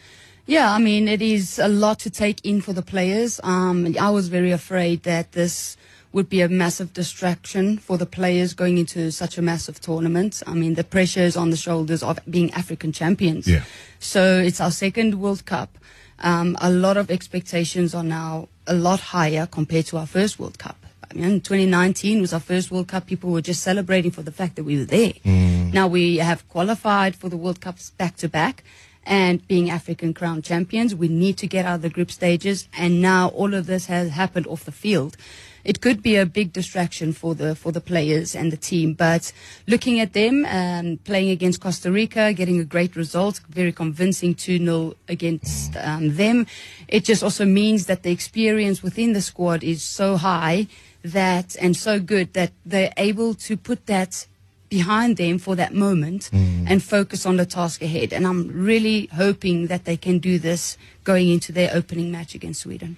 Yeah, 0.47 0.71
I 0.73 0.79
mean, 0.79 1.09
it 1.09 1.23
is 1.23 1.59
a 1.59 1.67
lot 1.69 1.99
to 2.01 2.11
take 2.11 2.45
in 2.45 2.61
for 2.61 2.73
the 2.73 2.83
players. 2.83 3.41
Um, 3.43 3.97
I 4.01 4.11
was 4.11 4.29
very 4.29 4.53
afraid 4.53 5.03
that 5.03 5.33
this 5.33 5.77
would 6.15 6.29
be 6.29 6.41
a 6.41 6.49
massive 6.49 6.93
distraction 6.93 7.77
for 7.77 7.99
the 7.99 8.07
players 8.07 8.55
going 8.55 8.79
into 8.79 9.11
such 9.11 9.37
a 9.37 9.43
massive 9.43 9.81
tournament. 9.81 10.45
I 10.47 10.55
mean, 10.55 10.75
the 10.75 10.85
pressure 10.85 11.21
is 11.21 11.37
on 11.37 11.51
the 11.51 11.57
shoulders 11.57 12.05
of 12.05 12.21
being 12.31 12.53
African 12.53 12.93
champions. 12.93 13.49
Yeah. 13.49 13.65
So 13.99 14.39
it's 14.39 14.61
our 14.61 14.71
second 14.71 15.21
World 15.21 15.45
Cup. 15.45 15.77
Um, 16.21 16.57
a 16.61 16.71
lot 16.71 16.97
of 16.97 17.11
expectations 17.11 17.97
are 17.97 18.05
now 18.05 18.49
a 18.65 18.75
lot 18.75 19.01
higher 19.01 19.47
compared 19.47 19.87
to 19.87 19.97
our 19.97 20.07
first 20.07 20.39
World 20.39 20.57
Cup. 20.57 20.77
I 21.11 21.15
mean, 21.15 21.41
2019 21.41 22.21
was 22.21 22.33
our 22.33 22.39
first 22.39 22.71
World 22.71 22.87
Cup. 22.87 23.09
People 23.09 23.31
were 23.31 23.43
just 23.43 23.65
celebrating 23.65 24.13
for 24.13 24.23
the 24.23 24.33
fact 24.33 24.55
that 24.55 24.65
we 24.65 24.79
were 24.79 24.85
there. 24.85 25.15
Now 25.25 25.89
we 25.89 26.19
have 26.19 26.49
qualified 26.49 27.17
for 27.17 27.29
the 27.29 27.37
World 27.37 27.61
Cups 27.61 27.91
back 27.91 28.17
to 28.19 28.29
back. 28.29 28.63
And 29.07 29.47
being 29.49 29.69
African 29.69 30.15
crown 30.15 30.41
champions, 30.43 30.95
we 30.95 31.09
need 31.09 31.37
to 31.39 31.47
get 31.47 31.67
out 31.67 31.75
of 31.75 31.83
the 31.83 31.91
group 31.91 32.11
stages. 32.11 32.69
And 32.73 33.03
now 33.03 33.29
all 33.29 33.53
of 33.53 33.67
this 33.67 33.87
has 33.87 34.11
happened 34.11 34.47
off 34.47 34.65
the 34.65 34.73
field. 34.73 35.17
It 35.65 35.81
could 35.81 36.03
be 36.03 36.17
a 36.17 36.27
big 36.27 36.53
distraction 36.53 37.13
for 37.13 37.35
the 37.35 37.55
for 37.55 37.73
the 37.73 37.81
players 37.81 38.35
and 38.35 38.53
the 38.53 38.57
team, 38.57 38.95
but 38.95 39.33
looking 39.67 40.01
at 40.01 40.13
them 40.13 40.45
um, 40.45 40.99
playing 41.05 41.31
against 41.31 41.61
Costa 41.61 41.91
Rica, 41.91 42.33
getting 42.33 42.61
a 42.61 42.65
great 42.65 42.97
result, 42.97 43.41
very 43.49 43.73
convincing 43.73 44.35
2 44.35 44.59
0 44.59 44.95
against 45.09 45.77
um, 45.77 46.17
them, 46.17 46.47
it 46.89 47.05
just 47.05 47.23
also 47.23 47.45
means 47.45 47.87
that 47.87 48.03
the 48.03 48.11
experience 48.11 48.83
within 48.83 49.13
the 49.15 49.23
squad 49.23 49.65
is 49.65 49.83
so 49.83 50.17
high 50.17 50.67
that 51.03 51.57
and 51.61 51.77
so 51.77 52.01
good 52.01 52.33
that 52.33 52.53
they're 52.65 52.93
able 52.97 53.35
to 53.35 53.57
put 53.57 53.87
that 53.87 54.27
behind 54.69 55.17
them 55.19 55.39
for 55.39 55.55
that 55.55 55.73
moment 55.73 56.31
and 56.33 56.83
focus 56.83 57.27
on 57.27 57.37
the 57.37 57.47
task 57.47 57.81
ahead. 57.83 58.13
And 58.13 58.27
I'm 58.27 58.49
really 58.49 59.07
hoping 59.07 59.69
that 59.69 59.85
they 59.85 59.97
can 59.97 60.19
do 60.19 60.39
this 60.39 60.77
going 61.05 61.29
into 61.29 61.53
their 61.53 61.71
opening 61.73 62.11
match 62.11 62.35
against 62.35 62.63
Sweden. 62.63 62.97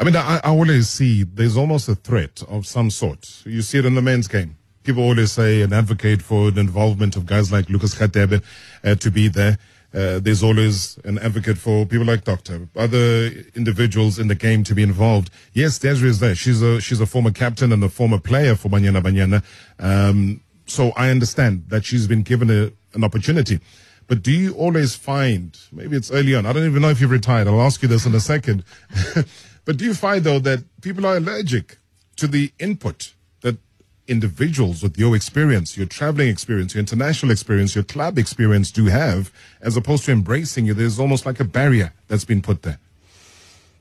I 0.00 0.04
mean, 0.04 0.16
I, 0.16 0.36
I 0.42 0.48
always 0.48 0.88
see 0.88 1.24
there's 1.24 1.58
almost 1.58 1.86
a 1.86 1.94
threat 1.94 2.42
of 2.48 2.66
some 2.66 2.90
sort. 2.90 3.42
You 3.44 3.60
see 3.60 3.78
it 3.78 3.84
in 3.84 3.94
the 3.94 4.00
men's 4.00 4.28
game. 4.28 4.56
People 4.82 5.02
always 5.02 5.30
say 5.30 5.60
and 5.60 5.74
advocate 5.74 6.22
for 6.22 6.50
the 6.50 6.62
involvement 6.62 7.16
of 7.16 7.26
guys 7.26 7.52
like 7.52 7.68
Lucas 7.68 7.94
Radebe 7.96 8.42
uh, 8.82 8.94
to 8.94 9.10
be 9.10 9.28
there. 9.28 9.58
Uh, 9.92 10.18
there's 10.18 10.42
always 10.42 10.98
an 11.04 11.18
advocate 11.18 11.58
for 11.58 11.84
people 11.84 12.06
like 12.06 12.24
Doctor, 12.24 12.66
other 12.76 13.30
individuals 13.54 14.18
in 14.18 14.28
the 14.28 14.34
game 14.34 14.64
to 14.64 14.74
be 14.74 14.82
involved. 14.82 15.30
Yes, 15.52 15.78
Desiree 15.78 16.08
is 16.08 16.18
there. 16.18 16.34
She's 16.34 16.62
a 16.62 16.80
she's 16.80 17.00
a 17.00 17.06
former 17.06 17.32
captain 17.32 17.70
and 17.70 17.84
a 17.84 17.90
former 17.90 18.18
player 18.18 18.56
for 18.56 18.70
Banyana 18.70 19.02
Banyana. 19.02 19.42
Um, 19.78 20.40
so 20.64 20.92
I 20.96 21.10
understand 21.10 21.64
that 21.68 21.84
she's 21.84 22.06
been 22.06 22.22
given 22.22 22.48
a, 22.48 22.72
an 22.94 23.04
opportunity. 23.04 23.60
But 24.06 24.22
do 24.22 24.32
you 24.32 24.54
always 24.54 24.96
find, 24.96 25.56
maybe 25.70 25.96
it's 25.96 26.10
early 26.10 26.34
on, 26.34 26.46
I 26.46 26.52
don't 26.52 26.64
even 26.64 26.82
know 26.82 26.88
if 26.88 27.00
you've 27.00 27.12
retired, 27.12 27.46
I'll 27.46 27.60
ask 27.60 27.80
you 27.82 27.88
this 27.88 28.06
in 28.06 28.14
a 28.14 28.20
second. 28.20 28.64
but 29.64 29.76
do 29.76 29.84
you 29.84 29.94
find 29.94 30.24
though 30.24 30.38
that 30.40 30.64
people 30.80 31.06
are 31.06 31.16
allergic 31.16 31.78
to 32.16 32.26
the 32.26 32.52
input 32.58 33.14
that 33.40 33.56
individuals 34.06 34.82
with 34.82 34.98
your 34.98 35.14
experience, 35.16 35.76
your 35.76 35.86
traveling 35.86 36.28
experience, 36.28 36.74
your 36.74 36.80
international 36.80 37.32
experience, 37.32 37.74
your 37.74 37.84
club 37.84 38.18
experience 38.18 38.70
do 38.70 38.86
have, 38.86 39.32
as 39.60 39.76
opposed 39.76 40.04
to 40.04 40.12
embracing 40.12 40.66
you? 40.66 40.74
There's 40.74 40.98
almost 40.98 41.24
like 41.26 41.40
a 41.40 41.44
barrier 41.44 41.92
that's 42.08 42.24
been 42.24 42.42
put 42.42 42.62
there. 42.62 42.78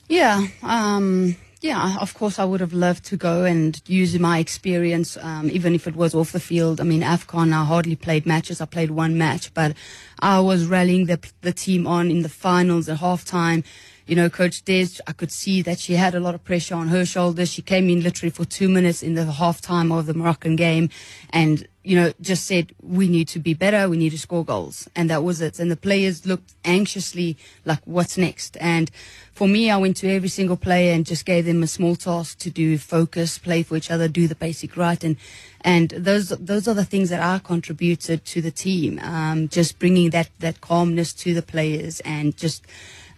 Yeah, 0.08 0.48
um, 0.64 1.36
yeah, 1.62 1.98
of 2.00 2.14
course, 2.14 2.40
I 2.40 2.46
would 2.46 2.62
have 2.62 2.72
loved 2.72 3.04
to 3.06 3.18
go 3.18 3.44
and 3.44 3.82
use 3.86 4.18
my 4.18 4.40
experience, 4.40 5.18
um, 5.18 5.50
even 5.52 5.76
if 5.76 5.88
it 5.88 5.96
was 5.96 6.16
off 6.16 6.32
the 6.32 6.40
field. 6.40 6.80
I 6.80 6.86
mean, 6.86 7.02
AFCON, 7.02 7.52
I 7.52 7.66
hardly 7.66 7.98
played 7.98 8.26
matches. 8.26 8.62
I 8.62 8.66
played 8.66 8.92
one 8.92 9.18
match, 9.18 9.54
but 9.54 9.76
I 10.20 10.40
was 10.40 10.66
rallying 10.66 11.06
the, 11.06 11.20
the 11.42 11.54
team 11.54 11.88
on 11.88 12.12
in 12.12 12.22
the 12.22 12.30
finals 12.30 12.90
at 12.90 13.00
halftime 13.00 13.64
you 14.10 14.16
know, 14.16 14.28
Coach 14.28 14.64
Des, 14.66 14.88
I 15.06 15.12
could 15.12 15.32
see 15.32 15.62
that 15.62 15.80
she 15.80 15.94
had 15.94 16.16
a 16.16 16.20
lot 16.20 16.34
of 16.34 16.44
pressure 16.44 16.74
on 16.74 16.88
her 16.88 17.06
shoulders. 17.06 17.54
She 17.54 17.62
came 17.62 17.92
in 17.92 18.02
literally 18.02 18.32
for 18.32 18.44
two 18.44 18.68
minutes 18.68 19.04
in 19.04 19.14
the 19.14 19.22
halftime 19.26 19.96
of 19.96 20.08
the 20.08 20.16
Moroccan 20.16 20.56
game 20.56 20.90
and, 21.30 21.68
you 21.84 21.96
know, 21.96 22.12
just 22.20 22.46
said, 22.46 22.74
we 22.82 23.08
need 23.08 23.28
to 23.28 23.40
be 23.40 23.54
better. 23.54 23.88
We 23.88 23.98
need 23.98 24.10
to 24.10 24.18
score 24.18 24.44
goals. 24.44 24.90
And 24.96 25.12
that 25.12 25.24
was 25.24 25.42
it. 25.42 25.60
And 25.60 25.70
the 25.70 25.78
players 25.78 26.26
looked 26.26 26.56
anxiously 26.66 27.38
like, 27.66 27.82
what's 27.86 28.18
next? 28.18 28.58
And 28.60 28.90
for 29.32 29.48
me, 29.48 29.70
I 29.70 29.78
went 29.78 29.96
to 29.98 30.10
every 30.10 30.30
single 30.30 30.58
player 30.58 30.92
and 30.92 31.06
just 31.06 31.24
gave 31.24 31.46
them 31.46 31.62
a 31.62 31.68
small 31.68 31.96
task 31.96 32.40
to 32.40 32.50
do 32.50 32.80
focus, 32.80 33.38
play 33.38 33.62
for 33.62 33.78
each 33.78 33.92
other, 33.92 34.08
do 34.08 34.28
the 34.28 34.34
basic 34.34 34.76
right. 34.76 35.04
And, 35.04 35.18
and 35.62 35.90
those, 35.90 36.30
those 36.30 36.68
are 36.68 36.74
the 36.74 36.86
things 36.86 37.10
that 37.10 37.22
I 37.22 37.40
contributed 37.40 38.26
to 38.26 38.42
the 38.42 38.52
team. 38.52 39.00
Um, 39.00 39.50
just 39.50 39.80
bringing 39.80 40.12
that, 40.12 40.30
that 40.40 40.62
calmness 40.62 41.14
to 41.14 41.34
the 41.34 41.42
players 41.42 42.00
and 42.02 42.36
just, 42.38 42.66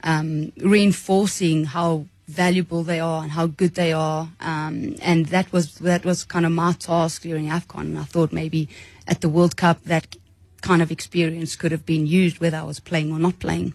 um, 0.04 0.52
reinforcing 0.58 1.66
how 1.66 2.06
valuable 2.28 2.84
they 2.84 3.00
are 3.00 3.24
and 3.24 3.32
how 3.32 3.48
good 3.48 3.76
they 3.76 3.94
are. 3.94 4.30
Um, 4.40 4.96
and 5.02 5.28
that 5.28 5.52
was 5.52 5.76
that 5.76 6.06
was 6.06 6.24
kind 6.24 6.46
of 6.46 6.52
my 6.52 6.74
task 6.74 7.24
during 7.24 7.48
AFCON. 7.48 7.82
And 7.82 8.00
I 8.00 8.04
thought 8.04 8.32
maybe 8.32 8.70
at 9.08 9.22
the 9.22 9.30
World 9.30 9.58
Cup 9.58 9.84
that 9.84 10.16
kind 10.62 10.82
of 10.82 10.92
experience 10.92 11.56
could 11.56 11.72
have 11.72 11.86
been 11.86 12.06
used 12.06 12.40
whether 12.40 12.58
I 12.58 12.64
was 12.64 12.80
playing 12.80 13.12
or 13.12 13.20
not 13.20 13.40
playing. 13.40 13.74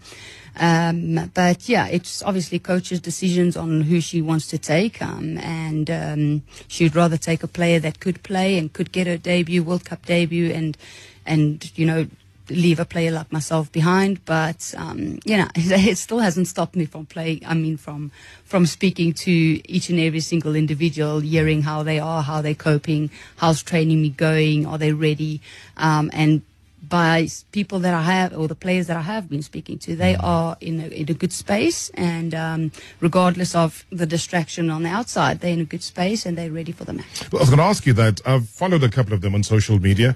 Um, 0.59 1.29
but 1.33 1.69
yeah, 1.69 1.87
it's 1.87 2.23
obviously 2.23 2.59
coach's 2.59 2.99
decisions 2.99 3.55
on 3.55 3.81
who 3.81 4.01
she 4.01 4.21
wants 4.21 4.47
to 4.47 4.57
take. 4.57 5.01
Um, 5.01 5.37
and 5.37 5.89
um, 5.89 6.43
she'd 6.67 6.95
rather 6.95 7.17
take 7.17 7.43
a 7.43 7.47
player 7.47 7.79
that 7.79 7.99
could 7.99 8.23
play 8.23 8.57
and 8.57 8.73
could 8.73 8.91
get 8.91 9.07
her 9.07 9.17
debut, 9.17 9.63
World 9.63 9.85
Cup 9.85 10.05
debut, 10.05 10.51
and 10.51 10.77
and 11.25 11.71
you 11.77 11.85
know 11.85 12.07
leave 12.49 12.79
a 12.79 12.85
player 12.85 13.11
like 13.11 13.31
myself 13.31 13.71
behind. 13.71 14.23
But 14.25 14.73
um, 14.77 15.19
you 15.25 15.37
know, 15.37 15.47
it 15.55 15.97
still 15.97 16.19
hasn't 16.19 16.47
stopped 16.47 16.75
me 16.75 16.85
from 16.85 17.05
playing. 17.05 17.43
I 17.45 17.53
mean, 17.53 17.77
from 17.77 18.11
from 18.43 18.65
speaking 18.65 19.13
to 19.13 19.31
each 19.31 19.89
and 19.89 19.99
every 19.99 20.21
single 20.21 20.55
individual, 20.55 21.19
hearing 21.19 21.61
how 21.61 21.83
they 21.83 21.99
are, 21.99 22.23
how 22.23 22.41
they're 22.41 22.55
coping, 22.55 23.11
how's 23.37 23.61
training 23.61 24.01
me 24.01 24.09
going, 24.09 24.65
are 24.65 24.77
they 24.77 24.93
ready, 24.93 25.41
um, 25.75 26.09
and 26.13 26.41
by 26.87 27.27
people 27.51 27.79
that 27.79 27.93
I 27.93 28.01
have 28.01 28.37
or 28.37 28.47
the 28.47 28.55
players 28.55 28.87
that 28.87 28.97
I 28.97 29.01
have 29.01 29.29
been 29.29 29.41
speaking 29.41 29.77
to, 29.79 29.95
they 29.95 30.15
are 30.15 30.57
in 30.61 30.79
a, 30.79 30.87
in 30.87 31.09
a 31.09 31.13
good 31.13 31.33
space, 31.33 31.89
and 31.93 32.33
um, 32.33 32.71
regardless 32.99 33.55
of 33.55 33.85
the 33.89 34.05
distraction 34.05 34.69
on 34.69 34.83
the 34.83 34.89
outside, 34.89 35.39
they're 35.39 35.53
in 35.53 35.61
a 35.61 35.65
good 35.65 35.83
space 35.83 36.25
and 36.25 36.37
they're 36.37 36.51
ready 36.51 36.71
for 36.71 36.85
the 36.85 36.93
match. 36.93 37.31
Well, 37.31 37.41
I 37.41 37.43
was 37.43 37.49
going 37.49 37.59
to 37.59 37.65
ask 37.65 37.85
you 37.85 37.93
that. 37.93 38.21
I've 38.25 38.47
followed 38.47 38.83
a 38.83 38.89
couple 38.89 39.13
of 39.13 39.21
them 39.21 39.35
on 39.35 39.43
social 39.43 39.79
media 39.79 40.15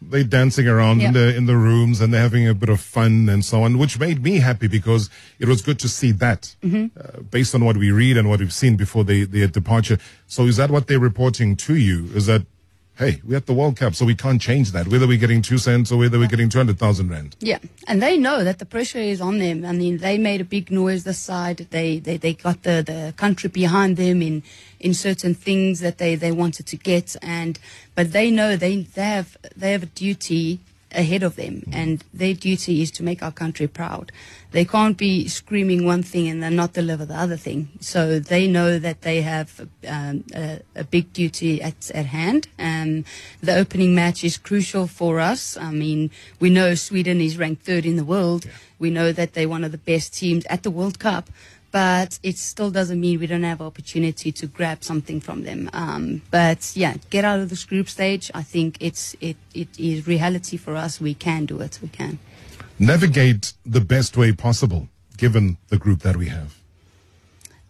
they're 0.00 0.24
dancing 0.24 0.68
around 0.68 1.00
in 1.00 1.12
the 1.12 1.34
in 1.36 1.46
the 1.46 1.56
rooms 1.56 2.00
and 2.00 2.14
they're 2.14 2.22
having 2.22 2.46
a 2.46 2.54
bit 2.54 2.68
of 2.68 2.80
fun 2.80 3.28
and 3.28 3.44
so 3.44 3.62
on, 3.62 3.78
which 3.78 3.98
made 3.98 4.22
me 4.22 4.38
happy 4.38 4.68
because 4.68 5.10
it 5.38 5.48
was 5.48 5.62
good 5.62 5.78
to 5.80 5.88
see 5.88 6.12
that, 6.12 6.54
mm-hmm. 6.62 6.86
uh, 6.98 7.22
based 7.22 7.54
on 7.54 7.64
what 7.64 7.76
we 7.76 7.90
read 7.90 8.16
and 8.16 8.28
what 8.28 8.40
we've 8.40 8.52
seen 8.52 8.76
before 8.76 9.04
they, 9.04 9.24
their 9.24 9.48
departure. 9.48 9.98
So 10.26 10.44
is 10.44 10.56
that 10.56 10.70
what 10.70 10.86
they're 10.86 11.00
reporting 11.00 11.56
to 11.56 11.76
you? 11.76 12.08
Is 12.14 12.26
that 12.26 12.46
hey, 12.98 13.20
we're 13.24 13.36
at 13.36 13.46
the 13.46 13.54
World 13.54 13.76
Cup, 13.76 13.94
so 13.94 14.04
we 14.04 14.16
can't 14.16 14.40
change 14.40 14.72
that, 14.72 14.88
whether 14.88 15.06
we're 15.06 15.18
getting 15.18 15.40
two 15.40 15.56
cents 15.56 15.92
or 15.92 15.98
whether 15.98 16.18
we're 16.18 16.26
getting 16.26 16.48
200,000 16.48 17.08
Rand. 17.08 17.36
Yeah, 17.38 17.58
and 17.86 18.02
they 18.02 18.18
know 18.18 18.42
that 18.42 18.58
the 18.58 18.66
pressure 18.66 18.98
is 18.98 19.20
on 19.20 19.38
them. 19.38 19.64
I 19.64 19.72
mean, 19.72 19.98
they 19.98 20.18
made 20.18 20.40
a 20.40 20.44
big 20.44 20.70
noise 20.70 21.04
this 21.04 21.18
side. 21.18 21.68
They, 21.70 22.00
they, 22.00 22.16
they 22.16 22.34
got 22.34 22.64
the, 22.64 22.82
the 22.84 23.14
country 23.16 23.48
behind 23.48 23.96
them 23.96 24.20
in, 24.20 24.42
in 24.80 24.94
certain 24.94 25.34
things 25.34 25.78
that 25.78 25.98
they, 25.98 26.16
they 26.16 26.32
wanted 26.32 26.66
to 26.66 26.76
get. 26.76 27.14
And, 27.22 27.58
but 27.94 28.12
they 28.12 28.32
know 28.32 28.56
they, 28.56 28.82
they 28.82 29.02
have, 29.02 29.36
they 29.56 29.70
have 29.72 29.84
a 29.84 29.86
duty 29.86 30.58
ahead 30.92 31.22
of 31.22 31.36
them, 31.36 31.62
and 31.72 32.02
their 32.14 32.34
duty 32.34 32.82
is 32.82 32.90
to 32.92 33.02
make 33.02 33.22
our 33.22 33.32
country 33.32 33.66
proud. 33.66 34.10
They 34.52 34.64
can't 34.64 34.96
be 34.96 35.28
screaming 35.28 35.84
one 35.84 36.02
thing 36.02 36.28
and 36.28 36.42
then 36.42 36.56
not 36.56 36.72
deliver 36.72 37.04
the 37.04 37.14
other 37.14 37.36
thing. 37.36 37.68
So 37.80 38.18
they 38.18 38.46
know 38.46 38.78
that 38.78 39.02
they 39.02 39.20
have 39.20 39.68
um, 39.86 40.24
a, 40.34 40.60
a, 40.74 40.84
big 40.84 41.12
duty 41.12 41.60
at, 41.60 41.90
at 41.90 42.06
hand. 42.06 42.48
Um, 42.58 43.04
the 43.42 43.54
opening 43.54 43.94
match 43.94 44.24
is 44.24 44.38
crucial 44.38 44.86
for 44.86 45.20
us. 45.20 45.58
I 45.58 45.70
mean, 45.70 46.10
we 46.40 46.48
know 46.48 46.74
Sweden 46.74 47.20
is 47.20 47.36
ranked 47.36 47.62
third 47.62 47.84
in 47.84 47.96
the 47.96 48.04
world. 48.04 48.46
Yeah. 48.46 48.52
We 48.78 48.90
know 48.90 49.12
that 49.12 49.34
they're 49.34 49.48
one 49.48 49.64
of 49.64 49.72
the 49.72 49.78
best 49.78 50.14
teams 50.14 50.46
at 50.46 50.62
the 50.62 50.70
World 50.70 50.98
Cup 50.98 51.28
but 51.70 52.18
it 52.22 52.38
still 52.38 52.70
doesn't 52.70 53.00
mean 53.00 53.20
we 53.20 53.26
don't 53.26 53.42
have 53.42 53.60
opportunity 53.60 54.32
to 54.32 54.46
grab 54.46 54.82
something 54.82 55.20
from 55.20 55.44
them. 55.44 55.70
Um, 55.72 56.22
but 56.30 56.72
yeah, 56.74 56.96
get 57.10 57.24
out 57.24 57.40
of 57.40 57.50
this 57.50 57.64
group 57.64 57.88
stage. 57.88 58.30
I 58.34 58.42
think 58.42 58.78
it's 58.80 59.14
it 59.20 59.36
it 59.54 59.68
is 59.78 60.06
reality 60.06 60.56
for 60.56 60.74
us. 60.76 61.00
We 61.00 61.14
can 61.14 61.46
do 61.46 61.60
it. 61.60 61.78
We 61.82 61.88
can 61.88 62.18
navigate 62.78 63.52
the 63.66 63.80
best 63.80 64.16
way 64.16 64.32
possible 64.32 64.88
given 65.16 65.56
the 65.68 65.78
group 65.78 66.00
that 66.00 66.16
we 66.16 66.28
have. 66.28 66.57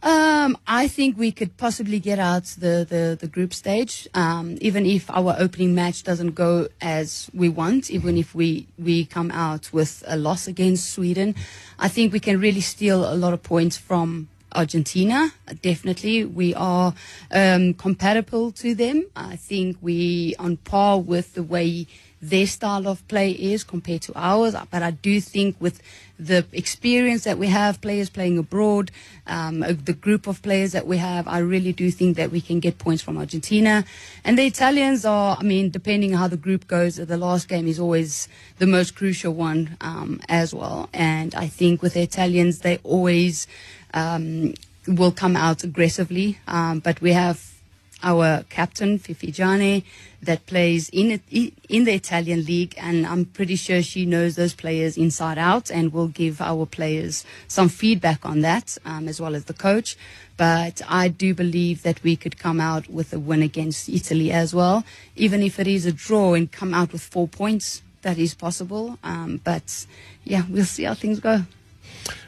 Um, 0.09 0.57
I 0.67 0.89
think 0.89 1.19
we 1.19 1.33
could 1.33 1.59
possibly 1.59 2.01
get 2.01 2.19
out 2.19 2.45
the, 2.59 2.87
the, 2.89 3.19
the 3.21 3.29
group 3.29 3.53
stage, 3.53 4.09
um, 4.15 4.57
even 4.63 4.87
if 4.87 5.11
our 5.11 5.37
opening 5.39 5.75
match 5.75 6.03
doesn't 6.03 6.31
go 6.31 6.69
as 6.81 7.31
we 7.35 7.51
want, 7.51 7.91
even 7.91 8.17
if 8.17 8.35
we, 8.35 8.69
we 8.79 9.05
come 9.05 9.31
out 9.31 9.71
with 9.71 10.03
a 10.07 10.17
loss 10.17 10.49
against 10.49 10.93
Sweden. 10.93 11.35
I 11.79 11.89
think 11.89 12.15
we 12.15 12.21
can 12.21 12.41
really 12.41 12.63
steal 12.63 13.05
a 13.05 13.13
lot 13.17 13.35
of 13.35 13.43
points 13.43 13.77
from 13.77 14.29
Argentina. 14.55 15.31
Definitely, 15.61 16.25
we 16.25 16.55
are 16.55 16.95
um, 17.31 17.75
compatible 17.75 18.51
to 18.53 18.75
them. 18.75 19.05
I 19.15 19.37
think 19.37 19.77
we 19.83 20.35
on 20.39 20.57
par 20.57 21.01
with 21.01 21.35
the 21.35 21.43
way 21.43 21.87
their 22.21 22.47
style 22.47 22.89
of 22.89 23.07
play 23.09 23.31
is 23.31 23.65
compared 23.65 24.03
to 24.03 24.13
ours. 24.17 24.55
But 24.71 24.83
I 24.83 24.91
do 24.91 25.21
think 25.21 25.57
with 25.61 25.81
the 26.19 26.45
experience 26.53 27.25
that 27.25 27.39
we 27.39 27.47
have, 27.47 27.81
players 27.81 28.11
playing 28.11 28.39
abroad, 28.39 28.91
um, 29.27 29.63
uh, 29.63 29.73
the 29.85 29.93
group 29.93 30.27
of 30.27 30.43
players 30.43 30.73
that 30.73 30.87
we 30.87 30.97
have, 30.97 31.29
I 31.29 31.39
really 31.39 31.73
do 31.73 31.91
think 31.91 32.17
that 32.17 32.33
we 32.33 32.41
can 32.41 32.59
get 32.59 32.79
points 32.79 33.03
from 33.03 33.17
Argentina. 33.17 33.85
And 34.25 34.37
the 34.37 34.47
Italians 34.47 35.05
are, 35.05 35.37
I 35.39 35.45
mean, 35.45 35.71
depending 35.71 36.15
on 36.15 36.19
how 36.19 36.29
the 36.29 36.37
group 36.37 36.67
goes, 36.67 36.97
the 36.97 37.17
last 37.17 37.49
game 37.49 37.69
is 37.69 37.79
always 37.79 38.29
the 38.59 38.67
most 38.67 38.97
crucial 38.97 39.33
one 39.33 39.77
um, 39.81 40.21
as 40.29 40.53
well. 40.53 40.89
And 40.93 41.35
I 41.35 41.47
think 41.47 41.83
with 41.83 41.95
the 41.95 42.03
Italians, 42.03 42.61
they 42.61 42.79
always 42.83 43.47
um, 43.95 44.55
will 44.89 45.13
come 45.13 45.37
out 45.37 45.63
aggressively. 45.63 46.39
Um, 46.49 46.81
but 46.81 47.01
we 47.01 47.13
have 47.13 47.48
our 48.03 48.45
captain 48.49 48.99
Fifi 48.99 49.33
Jane 49.33 49.83
that 50.23 50.47
plays 50.47 50.89
in 50.89 51.21
in 51.69 51.85
the 51.85 51.95
Italian 51.95 52.45
league, 52.45 52.75
and 52.77 53.07
I'm 53.07 53.25
pretty 53.25 53.57
sure 53.57 53.83
she 53.83 54.05
knows 54.07 54.37
those 54.37 54.55
players 54.55 54.97
inside 54.97 55.39
out, 55.39 55.71
and 55.71 55.93
will 55.93 56.09
give 56.09 56.41
our 56.41 56.67
players 56.67 57.25
some 57.47 57.69
feedback 57.69 58.25
on 58.25 58.41
that, 58.41 58.79
um, 58.85 59.09
as 59.09 59.21
well 59.21 59.35
as 59.35 59.45
the 59.45 59.55
coach. 59.55 59.97
But 60.37 60.83
I 60.89 61.09
do 61.09 61.35
believe 61.35 61.83
that 61.83 62.03
we 62.03 62.17
could 62.17 62.39
come 62.39 62.61
out 62.61 62.89
with 62.89 63.13
a 63.13 63.19
win 63.19 63.43
against 63.43 63.89
Italy 63.89 64.31
as 64.31 64.55
well, 64.55 64.85
even 65.17 65.43
if 65.43 65.59
it 65.59 65.67
is 65.67 65.87
a 65.87 65.93
draw 65.93 66.35
and 66.35 66.51
come 66.51 66.75
out 66.75 66.93
with 66.93 67.03
four 67.03 67.29
points. 67.29 67.83
That 68.03 68.17
is 68.17 68.33
possible, 68.33 68.97
um, 69.03 69.41
but 69.43 69.87
yeah, 70.23 70.45
we'll 70.49 70.65
see 70.65 70.85
how 70.85 70.95
things 70.95 71.19
go. 71.19 71.43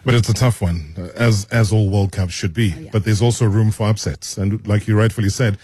But 0.05 0.15
it's 0.15 0.29
a 0.29 0.35
tough 0.35 0.61
one, 0.63 0.95
as 1.15 1.47
as 1.47 1.73
all 1.73 1.91
World 1.91 2.13
Cups 2.13 2.33
should 2.33 2.55
be. 2.55 2.75
Oh, 2.77 2.81
yeah. 2.81 2.91
But 2.93 3.05
there's 3.05 3.23
also 3.23 3.47
room 3.47 3.71
for 3.71 3.89
upsets, 3.89 4.39
and 4.39 4.67
like 4.67 4.89
you 4.89 4.99
rightfully 4.99 5.31
said, 5.31 5.59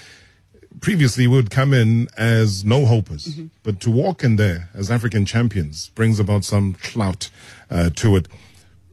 previously 0.81 1.27
we 1.27 1.37
would 1.37 1.51
come 1.51 1.73
in 1.73 2.09
as 2.17 2.65
no 2.65 2.87
hopers, 2.87 3.29
mm-hmm. 3.29 3.47
but 3.63 3.81
to 3.81 3.91
walk 3.91 4.23
in 4.25 4.37
there 4.37 4.69
as 4.75 4.91
African 4.91 5.25
champions 5.25 5.89
brings 5.91 6.21
about 6.21 6.45
some 6.45 6.75
clout 6.75 7.31
uh, 7.71 7.91
to 7.97 8.17
it. 8.17 8.29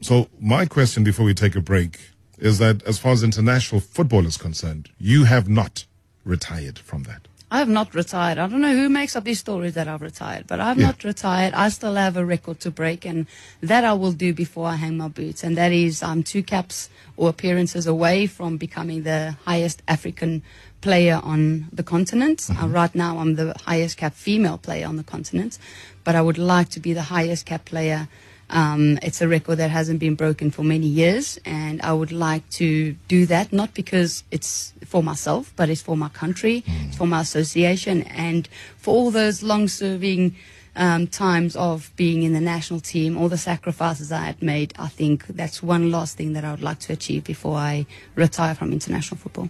So 0.00 0.28
my 0.40 0.66
question 0.66 1.04
before 1.04 1.24
we 1.24 1.34
take 1.34 1.56
a 1.56 1.60
break 1.60 2.10
is 2.38 2.58
that 2.58 2.82
as 2.82 2.98
far 2.98 3.12
as 3.12 3.22
international 3.22 3.80
football 3.80 4.26
is 4.26 4.36
concerned, 4.36 4.90
you 4.98 5.24
have 5.24 5.48
not 5.48 5.86
retired 6.24 6.78
from 6.78 7.04
that. 7.04 7.28
I 7.54 7.58
have 7.58 7.68
not 7.68 7.94
retired. 7.94 8.36
I 8.36 8.48
don't 8.48 8.60
know 8.62 8.74
who 8.74 8.88
makes 8.88 9.14
up 9.14 9.22
these 9.22 9.38
stories 9.38 9.74
that 9.74 9.86
I've 9.86 10.02
retired, 10.02 10.48
but 10.48 10.58
I've 10.58 10.76
Yeah. 10.76 10.86
not 10.86 11.04
retired. 11.04 11.54
I 11.54 11.68
still 11.68 11.94
have 11.94 12.16
a 12.16 12.24
record 12.24 12.58
to 12.64 12.70
break, 12.72 13.06
and 13.06 13.26
that 13.62 13.84
I 13.84 13.92
will 13.92 14.10
do 14.10 14.34
before 14.34 14.66
I 14.66 14.74
hang 14.74 14.96
my 14.96 15.06
boots. 15.06 15.44
And 15.44 15.56
that 15.56 15.70
is, 15.70 16.02
I'm 16.02 16.24
two 16.24 16.42
caps 16.42 16.90
or 17.16 17.28
appearances 17.28 17.86
away 17.86 18.26
from 18.26 18.56
becoming 18.56 19.04
the 19.04 19.36
highest 19.44 19.82
African 19.86 20.42
player 20.80 21.20
on 21.22 21.68
the 21.72 21.84
continent. 21.84 22.50
Uh, 22.60 22.66
right 22.66 22.92
now, 22.92 23.18
I'm 23.20 23.36
the 23.36 23.54
highest 23.66 23.98
cap 23.98 24.14
female 24.14 24.58
player 24.58 24.88
on 24.88 24.96
the 24.96 25.04
continent, 25.04 25.56
but 26.02 26.16
I 26.16 26.22
would 26.22 26.38
like 26.38 26.70
to 26.70 26.80
be 26.80 26.92
the 26.92 27.02
highest 27.16 27.46
cap 27.46 27.64
player. 27.66 28.08
Um, 28.54 28.98
it's 29.02 29.20
a 29.20 29.26
record 29.26 29.56
that 29.56 29.70
hasn't 29.70 29.98
been 29.98 30.14
broken 30.14 30.50
for 30.52 30.62
many 30.62 30.86
years, 30.86 31.38
and 31.44 31.82
I 31.82 31.92
would 31.92 32.12
like 32.12 32.48
to 32.50 32.92
do 33.08 33.26
that 33.26 33.52
not 33.52 33.74
because 33.74 34.22
it's 34.30 34.72
for 34.86 35.02
myself, 35.02 35.52
but 35.56 35.68
it's 35.68 35.82
for 35.82 35.96
my 35.96 36.08
country, 36.08 36.62
it's 36.86 36.96
for 36.96 37.06
my 37.06 37.20
association, 37.20 38.02
and 38.04 38.48
for 38.78 38.94
all 38.94 39.10
those 39.10 39.42
long-serving 39.42 40.36
um, 40.76 41.08
times 41.08 41.56
of 41.56 41.90
being 41.96 42.22
in 42.22 42.32
the 42.32 42.40
national 42.40 42.78
team, 42.80 43.16
all 43.18 43.28
the 43.28 43.36
sacrifices 43.38 44.12
I 44.12 44.24
had 44.26 44.40
made. 44.40 44.72
I 44.78 44.88
think 44.88 45.26
that's 45.26 45.60
one 45.62 45.90
last 45.90 46.16
thing 46.16 46.32
that 46.34 46.44
I 46.44 46.50
would 46.52 46.62
like 46.62 46.78
to 46.86 46.92
achieve 46.92 47.24
before 47.24 47.56
I 47.56 47.86
retire 48.14 48.54
from 48.54 48.72
international 48.72 49.16
football. 49.18 49.48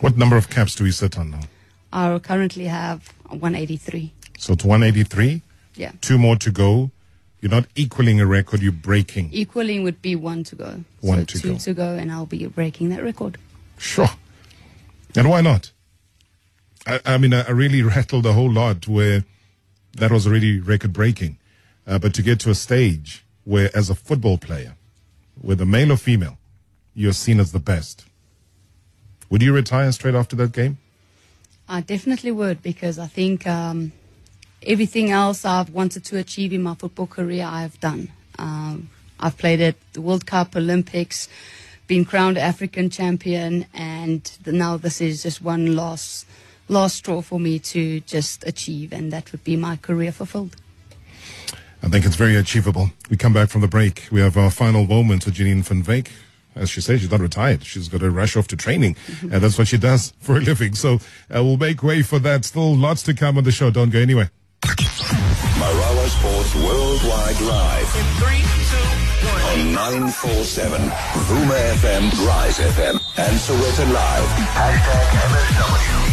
What 0.00 0.16
number 0.16 0.36
of 0.36 0.50
caps 0.50 0.74
do 0.74 0.82
we 0.84 0.90
sit 0.92 1.16
on 1.18 1.30
now? 1.30 1.40
I 1.92 2.18
currently 2.18 2.64
have 2.66 3.12
183. 3.28 4.12
So 4.38 4.52
it's 4.54 4.64
183, 4.64 5.42
Yeah. 5.76 5.92
two 6.00 6.18
more 6.18 6.36
to 6.36 6.50
go. 6.50 6.90
You're 7.40 7.50
not 7.50 7.66
equaling 7.76 8.20
a 8.20 8.26
record, 8.26 8.60
you're 8.62 8.72
breaking. 8.72 9.30
Equaling 9.32 9.82
would 9.84 10.02
be 10.02 10.16
one 10.16 10.42
to 10.44 10.56
go. 10.56 10.84
One 11.00 11.20
so 11.20 11.24
to 11.24 11.38
two 11.38 11.52
go. 11.52 11.58
to 11.58 11.74
go, 11.74 11.94
and 11.94 12.10
I'll 12.10 12.26
be 12.26 12.46
breaking 12.46 12.88
that 12.88 13.02
record. 13.02 13.38
Sure. 13.78 14.08
And 15.14 15.30
why 15.30 15.40
not? 15.40 15.70
I, 16.86 17.00
I 17.06 17.18
mean, 17.18 17.32
I, 17.32 17.42
I 17.42 17.50
really 17.50 17.82
rattled 17.94 18.26
a 18.26 18.32
whole 18.32 18.50
lot 18.50 18.88
where 18.88 19.24
that 19.92 20.10
was 20.10 20.26
already 20.26 20.60
record 20.60 20.92
breaking. 20.92 21.38
Uh, 21.86 21.98
but 21.98 22.12
to 22.14 22.22
get 22.22 22.40
to 22.40 22.50
a 22.50 22.54
stage 22.54 23.24
where, 23.44 23.70
as 23.74 23.88
a 23.88 23.94
football 23.94 24.36
player, 24.36 24.74
whether 25.40 25.64
male 25.64 25.92
or 25.92 25.96
female, 25.96 26.38
you're 26.94 27.12
seen 27.12 27.40
as 27.40 27.52
the 27.52 27.60
best, 27.60 28.04
would 29.30 29.42
you 29.42 29.54
retire 29.54 29.90
straight 29.92 30.14
after 30.14 30.36
that 30.36 30.52
game? 30.52 30.78
I 31.68 31.82
definitely 31.82 32.32
would 32.32 32.62
because 32.62 32.98
I 32.98 33.06
think 33.06 33.46
um, 33.46 33.92
everything 34.62 35.10
else 35.10 35.44
I've 35.44 35.70
wanted 35.70 36.04
to 36.06 36.18
achieve 36.18 36.52
in 36.52 36.62
my 36.62 36.74
football 36.74 37.06
career, 37.06 37.44
I've 37.44 37.78
done. 37.80 38.10
Um, 38.38 38.90
I've 39.20 39.36
played 39.36 39.60
at 39.60 39.76
the 39.92 40.00
World 40.00 40.26
Cup, 40.26 40.54
Olympics, 40.56 41.28
been 41.86 42.04
crowned 42.04 42.38
African 42.38 42.90
champion, 42.90 43.66
and 43.74 44.22
the, 44.44 44.52
now 44.52 44.76
this 44.76 45.00
is 45.00 45.22
just 45.22 45.42
one 45.42 45.74
last 45.74 46.26
last 46.68 46.96
straw 46.96 47.22
for 47.22 47.40
me 47.40 47.58
to 47.58 48.00
just 48.00 48.46
achieve, 48.46 48.92
and 48.92 49.12
that 49.12 49.32
would 49.32 49.42
be 49.42 49.56
my 49.56 49.76
career 49.76 50.12
fulfilled. 50.12 50.54
I 51.82 51.88
think 51.88 52.04
it's 52.04 52.16
very 52.16 52.36
achievable. 52.36 52.90
We 53.08 53.16
come 53.16 53.32
back 53.32 53.48
from 53.48 53.62
the 53.62 53.68
break. 53.68 54.08
We 54.10 54.20
have 54.20 54.36
our 54.36 54.50
final 54.50 54.86
moment 54.86 55.24
with 55.24 55.36
Janine 55.36 55.62
van 55.64 55.82
Wyk. 55.82 56.10
As 56.54 56.70
she 56.70 56.80
says, 56.80 57.00
she's 57.00 57.10
not 57.10 57.20
retired. 57.20 57.64
She's 57.64 57.88
got 57.88 58.00
to 58.00 58.10
rush 58.10 58.36
off 58.36 58.48
to 58.48 58.56
training. 58.56 58.96
And 59.22 59.30
that's 59.42 59.56
what 59.56 59.68
she 59.68 59.78
does 59.78 60.12
for 60.20 60.36
a 60.36 60.40
living. 60.40 60.74
So 60.74 60.94
uh, 61.34 61.42
we'll 61.44 61.56
make 61.56 61.82
way 61.82 62.02
for 62.02 62.18
that. 62.18 62.44
Still 62.44 62.74
lots 62.76 63.02
to 63.04 63.14
come 63.14 63.38
on 63.38 63.44
the 63.44 63.52
show. 63.52 63.70
Don't 63.70 63.90
go 63.90 64.00
anywhere. 64.00 64.30
Marawa 64.62 66.08
Sports 66.08 66.54
Worldwide 66.56 67.40
Live 67.40 67.96
In 67.96 68.04
three, 68.18 68.42
two, 68.68 68.76
one. 69.28 69.42
on 69.60 69.72
947 69.72 70.80
Vuma 70.80 71.54
FM, 71.76 72.26
Rise 72.26 72.58
FM, 72.58 72.94
and 73.18 73.38
Sowetan 73.38 73.92
Live. 73.92 74.28
Hashtag 74.58 75.06
MSW. 75.30 76.04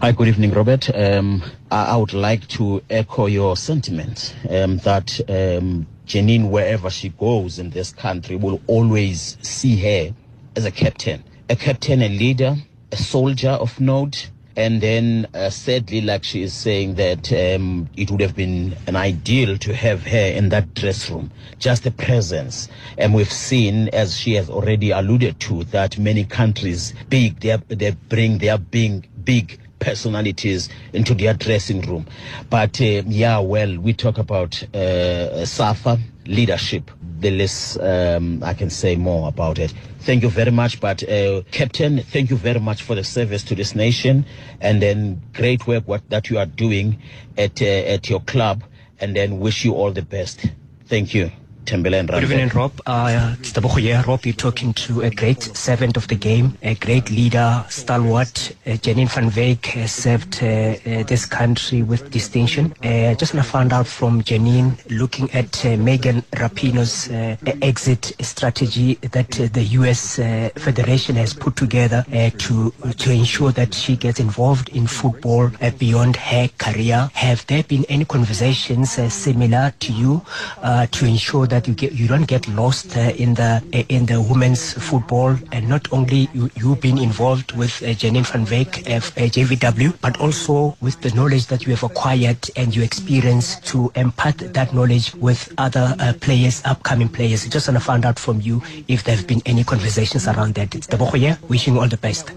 Hi, 0.00 0.12
good 0.12 0.28
evening, 0.28 0.52
Robert. 0.52 0.88
Um, 0.94 1.42
I, 1.70 1.84
I 1.86 1.96
would 1.96 2.14
like 2.14 2.46
to 2.48 2.82
echo 2.90 3.26
your 3.26 3.56
sentiment 3.56 4.34
um, 4.48 4.78
that 4.78 5.20
um, 5.28 5.86
Janine, 6.06 6.48
wherever 6.50 6.88
she 6.90 7.10
goes 7.10 7.58
in 7.58 7.70
this 7.70 7.92
country, 7.92 8.36
will 8.36 8.60
always 8.66 9.36
see 9.42 9.76
her 9.76 10.14
as 10.56 10.64
a 10.64 10.70
captain, 10.70 11.22
a 11.50 11.56
captain, 11.56 12.00
a 12.02 12.08
leader, 12.08 12.56
a 12.92 12.96
soldier 12.96 13.50
of 13.50 13.78
note. 13.78 14.30
And 14.56 14.80
then, 14.80 15.26
uh, 15.34 15.50
sadly, 15.50 16.00
like 16.00 16.24
she 16.24 16.42
is 16.42 16.54
saying 16.54 16.94
that 16.94 17.30
um, 17.30 17.90
it 17.94 18.10
would 18.10 18.22
have 18.22 18.34
been 18.34 18.74
an 18.86 18.96
ideal 18.96 19.58
to 19.58 19.74
have 19.74 20.02
her 20.06 20.26
in 20.34 20.48
that 20.48 20.72
dress 20.74 21.10
room, 21.10 21.30
just 21.58 21.84
the 21.84 21.90
presence. 21.90 22.68
And 22.96 23.12
we've 23.12 23.30
seen, 23.30 23.88
as 23.88 24.16
she 24.16 24.32
has 24.34 24.48
already 24.48 24.92
alluded 24.92 25.40
to, 25.40 25.64
that 25.64 25.98
many 25.98 26.24
countries 26.24 26.94
big 27.10 27.40
they 27.40 27.56
they 27.68 27.90
bring 28.08 28.38
their 28.38 28.56
being 28.56 29.04
big 29.24 29.58
personalities 29.78 30.70
into 30.94 31.14
their 31.14 31.34
dressing 31.34 31.82
room. 31.82 32.06
But 32.48 32.80
uh, 32.80 33.02
yeah, 33.06 33.38
well, 33.40 33.78
we 33.78 33.92
talk 33.92 34.16
about 34.16 34.62
uh, 34.74 35.44
SAFA 35.44 35.98
leadership. 36.26 36.90
The 37.20 37.30
less 37.30 37.78
um, 37.78 38.42
I 38.42 38.54
can 38.54 38.70
say 38.70 38.96
more 38.96 39.28
about 39.28 39.58
it. 39.58 39.72
Thank 40.00 40.22
you 40.22 40.28
very 40.28 40.50
much. 40.50 40.80
But 40.80 41.02
uh, 41.08 41.42
Captain, 41.50 41.98
thank 41.98 42.30
you 42.30 42.36
very 42.36 42.60
much 42.60 42.82
for 42.82 42.94
the 42.94 43.04
service 43.04 43.42
to 43.44 43.54
this 43.54 43.74
nation, 43.74 44.26
and 44.60 44.82
then 44.82 45.22
great 45.32 45.66
work 45.66 45.84
what 45.86 46.08
that 46.10 46.30
you 46.30 46.38
are 46.38 46.46
doing 46.46 47.00
at 47.38 47.60
uh, 47.62 47.64
at 47.64 48.10
your 48.10 48.20
club, 48.20 48.62
and 49.00 49.16
then 49.16 49.40
wish 49.40 49.64
you 49.64 49.74
all 49.74 49.92
the 49.92 50.02
best. 50.02 50.46
Thank 50.86 51.14
you. 51.14 51.30
Tembele 51.66 51.98
and 51.98 52.08
Good 52.08 52.22
evening, 52.22 52.48
Rob. 52.50 52.80
Uh, 52.86 53.34
it's 53.40 53.50
Tabuko 53.52 53.80
here. 53.80 54.02
Rob, 54.06 54.24
you're 54.24 54.34
talking 54.34 54.72
to 54.74 55.00
a 55.02 55.10
great 55.10 55.42
servant 55.42 55.96
of 55.96 56.06
the 56.06 56.14
game, 56.14 56.56
a 56.62 56.76
great 56.76 57.10
leader, 57.10 57.64
stalwart. 57.68 58.52
Uh, 58.64 58.70
Janine 58.84 59.08
van 59.12 59.30
Wyk 59.30 59.66
has 59.66 59.90
served 59.90 60.38
uh, 60.42 60.46
uh, 60.46 61.02
this 61.02 61.26
country 61.26 61.82
with 61.82 62.10
distinction. 62.12 62.72
Uh, 62.84 63.14
just 63.14 63.34
want 63.34 63.44
to 63.44 63.50
find 63.50 63.72
out 63.72 63.88
from 63.88 64.22
Janine, 64.22 64.78
looking 64.90 65.28
at 65.32 65.66
uh, 65.66 65.76
Megan 65.76 66.22
Rapinoe's 66.32 67.10
uh, 67.10 67.36
exit 67.62 68.12
strategy 68.20 68.94
that 69.10 69.40
uh, 69.40 69.48
the 69.52 69.64
U.S. 69.80 70.20
Uh, 70.20 70.50
Federation 70.54 71.16
has 71.16 71.34
put 71.34 71.56
together 71.56 72.04
uh, 72.12 72.30
to 72.38 72.72
to 72.98 73.10
ensure 73.10 73.50
that 73.50 73.74
she 73.74 73.96
gets 73.96 74.20
involved 74.20 74.68
in 74.68 74.86
football 74.86 75.50
uh, 75.60 75.70
beyond 75.78 76.14
her 76.14 76.48
career. 76.58 77.10
Have 77.14 77.44
there 77.48 77.64
been 77.64 77.84
any 77.88 78.04
conversations 78.04 78.98
uh, 79.00 79.08
similar 79.08 79.74
to 79.80 79.92
you 79.92 80.22
uh, 80.62 80.86
to 80.86 81.06
ensure 81.06 81.46
that 81.48 81.55
you 81.64 81.74
get 81.74 81.92
you 81.92 82.06
don't 82.06 82.28
get 82.28 82.46
lost 82.48 82.96
uh, 82.96 83.12
in 83.16 83.34
the 83.34 83.62
uh, 83.72 83.82
in 83.88 84.06
the 84.06 84.20
women's 84.20 84.74
football. 84.74 85.36
And 85.52 85.68
not 85.68 85.90
only 85.92 86.28
you 86.32 86.50
you 86.56 86.76
being 86.76 86.98
involved 86.98 87.52
with 87.52 87.82
uh, 87.82 87.96
Janine 88.00 88.26
van 88.26 88.44
Wyk 88.46 88.84
uh, 88.86 89.00
JVW 89.00 89.94
but 90.00 90.20
also 90.20 90.76
with 90.80 91.00
the 91.00 91.10
knowledge 91.14 91.46
that 91.46 91.64
you 91.64 91.70
have 91.74 91.82
acquired 91.82 92.50
and 92.56 92.74
your 92.74 92.84
experience 92.84 93.60
to 93.72 93.90
impart 93.94 94.38
that 94.38 94.74
knowledge 94.74 95.14
with 95.14 95.52
other 95.58 95.94
uh, 95.98 96.12
players 96.20 96.62
upcoming 96.64 97.08
players. 97.08 97.46
Just 97.48 97.68
want 97.68 97.78
to 97.78 97.84
find 97.84 98.04
out 98.04 98.18
from 98.18 98.40
you 98.40 98.62
if 98.88 99.04
there 99.04 99.16
have 99.16 99.26
been 99.26 99.42
any 99.46 99.64
conversations 99.64 100.26
around 100.26 100.54
that. 100.54 100.74
It's 100.74 100.86
the 100.86 100.96
here 101.16 101.38
wishing 101.48 101.74
you 101.74 101.80
all 101.80 101.88
the 101.88 101.96
best 101.96 102.32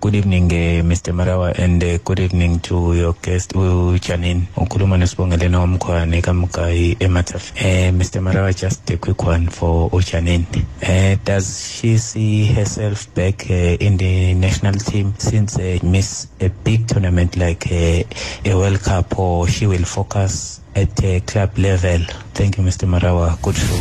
Good 0.00 0.14
evening, 0.14 0.46
uh, 0.46 0.80
Mr. 0.82 1.12
Marawa, 1.12 1.52
and 1.58 1.84
uh, 1.84 1.98
good 1.98 2.20
evening 2.20 2.58
to 2.60 2.94
your 2.94 3.12
guest, 3.20 3.52
Janine. 3.52 4.46
Ukhuluma 4.56 4.96
nosibongelena 4.96 5.58
wamkhwane 5.58 6.22
kamkai 6.22 6.96
emataf. 7.00 7.52
Uh, 7.56 7.92
Mr. 7.92 8.22
Marawa, 8.22 8.56
just 8.56 8.90
a 8.90 8.96
quick 8.96 9.22
one 9.22 9.48
for 9.48 9.90
Janine. 9.90 10.46
Uh, 10.82 11.20
does 11.22 11.70
she 11.70 11.98
see 11.98 12.46
herself 12.46 13.12
back 13.14 13.50
in 13.50 13.98
the 13.98 14.32
national 14.32 14.72
team 14.72 15.12
since 15.18 15.58
uh, 15.58 15.78
miss 15.82 16.28
a 16.40 16.48
big 16.48 16.86
tournament 16.88 17.36
like 17.36 17.70
a 17.70 18.06
World 18.46 18.80
Cup, 18.80 19.18
or 19.18 19.46
she 19.48 19.66
will 19.66 19.84
focus 19.84 20.62
at 20.74 21.04
uh, 21.04 21.20
club 21.26 21.58
level? 21.58 22.00
Thank 22.32 22.56
you, 22.56 22.64
Mr. 22.64 22.88
Marawa. 22.88 23.36
Good 23.42 23.56
show. 23.56 23.80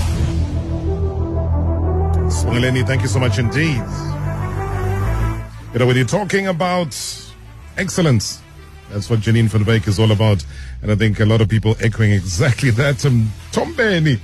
Swungaleni, 2.29 2.85
thank 2.85 3.03
you 3.03 3.07
so 3.07 3.19
much 3.19 3.39
indeed. 3.39 4.08
You 5.71 5.77
know, 5.77 5.85
when 5.85 5.97
you're 5.97 6.05
talking 6.05 6.47
about 6.47 6.97
excellence, 7.77 8.41
that's 8.89 9.07
what 9.07 9.19
Janine 9.19 9.45
van 9.45 9.65
Wyk 9.65 9.87
is 9.87 9.99
all 9.99 10.11
about. 10.11 10.43
And 10.81 10.91
I 10.91 10.95
think 10.95 11.19
a 11.19 11.25
lot 11.25 11.41
of 11.41 11.49
people 11.49 11.75
echoing 11.79 12.11
exactly 12.11 12.71
that. 12.71 13.05
Um, 13.05 13.31
Tom 13.51 13.75
Benny 13.75 14.19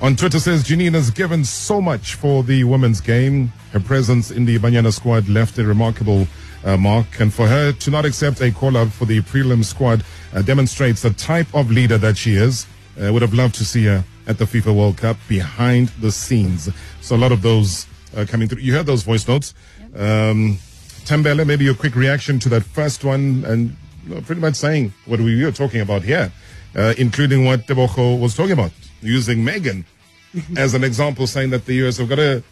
on 0.00 0.16
Twitter 0.16 0.40
says 0.40 0.64
Janine 0.64 0.94
has 0.94 1.10
given 1.10 1.44
so 1.44 1.82
much 1.82 2.14
for 2.14 2.42
the 2.42 2.64
women's 2.64 3.02
game. 3.02 3.52
Her 3.72 3.80
presence 3.80 4.30
in 4.30 4.46
the 4.46 4.58
Banyana 4.58 4.94
squad 4.94 5.28
left 5.28 5.58
a 5.58 5.64
remarkable 5.64 6.26
uh, 6.64 6.78
mark. 6.78 7.20
And 7.20 7.34
for 7.34 7.46
her 7.46 7.72
to 7.72 7.90
not 7.90 8.06
accept 8.06 8.40
a 8.40 8.50
call 8.50 8.78
up 8.78 8.88
for 8.88 9.04
the 9.04 9.20
prelim 9.20 9.62
squad 9.66 10.02
uh, 10.32 10.40
demonstrates 10.40 11.02
the 11.02 11.10
type 11.10 11.54
of 11.54 11.70
leader 11.70 11.98
that 11.98 12.16
she 12.16 12.32
is. 12.36 12.66
Uh, 12.98 13.12
would 13.12 13.20
have 13.20 13.34
loved 13.34 13.54
to 13.56 13.64
see 13.66 13.84
her 13.84 14.02
at 14.26 14.38
the 14.38 14.46
FIFA 14.46 14.74
World 14.74 14.96
Cup 14.96 15.18
behind 15.28 15.88
the 16.00 16.10
scenes. 16.10 16.70
So 17.02 17.14
a 17.14 17.18
lot 17.18 17.32
of 17.32 17.42
those 17.42 17.86
uh, 18.16 18.24
coming 18.28 18.48
through. 18.48 18.60
You 18.62 18.74
heard 18.74 18.86
those 18.86 19.02
voice 19.02 19.26
notes. 19.26 19.54
Um, 19.94 20.58
Tambele, 21.04 21.46
maybe 21.46 21.64
your 21.64 21.74
quick 21.74 21.96
reaction 21.96 22.38
to 22.40 22.48
that 22.50 22.62
first 22.62 23.04
one 23.04 23.44
and 23.46 23.76
you 24.06 24.14
know, 24.14 24.20
pretty 24.20 24.40
much 24.40 24.54
saying 24.54 24.92
what 25.06 25.20
we 25.20 25.44
were 25.44 25.52
talking 25.52 25.80
about 25.80 26.02
here, 26.02 26.32
uh, 26.76 26.94
including 26.96 27.44
what 27.44 27.66
Debocho 27.66 28.18
was 28.18 28.34
talking 28.34 28.52
about, 28.52 28.72
using 29.00 29.44
Megan 29.44 29.84
as 30.56 30.74
an 30.74 30.84
example, 30.84 31.26
saying 31.26 31.50
that 31.50 31.66
the 31.66 31.74
US 31.86 31.98
have 31.98 32.08
got 32.08 32.18
a 32.18 32.42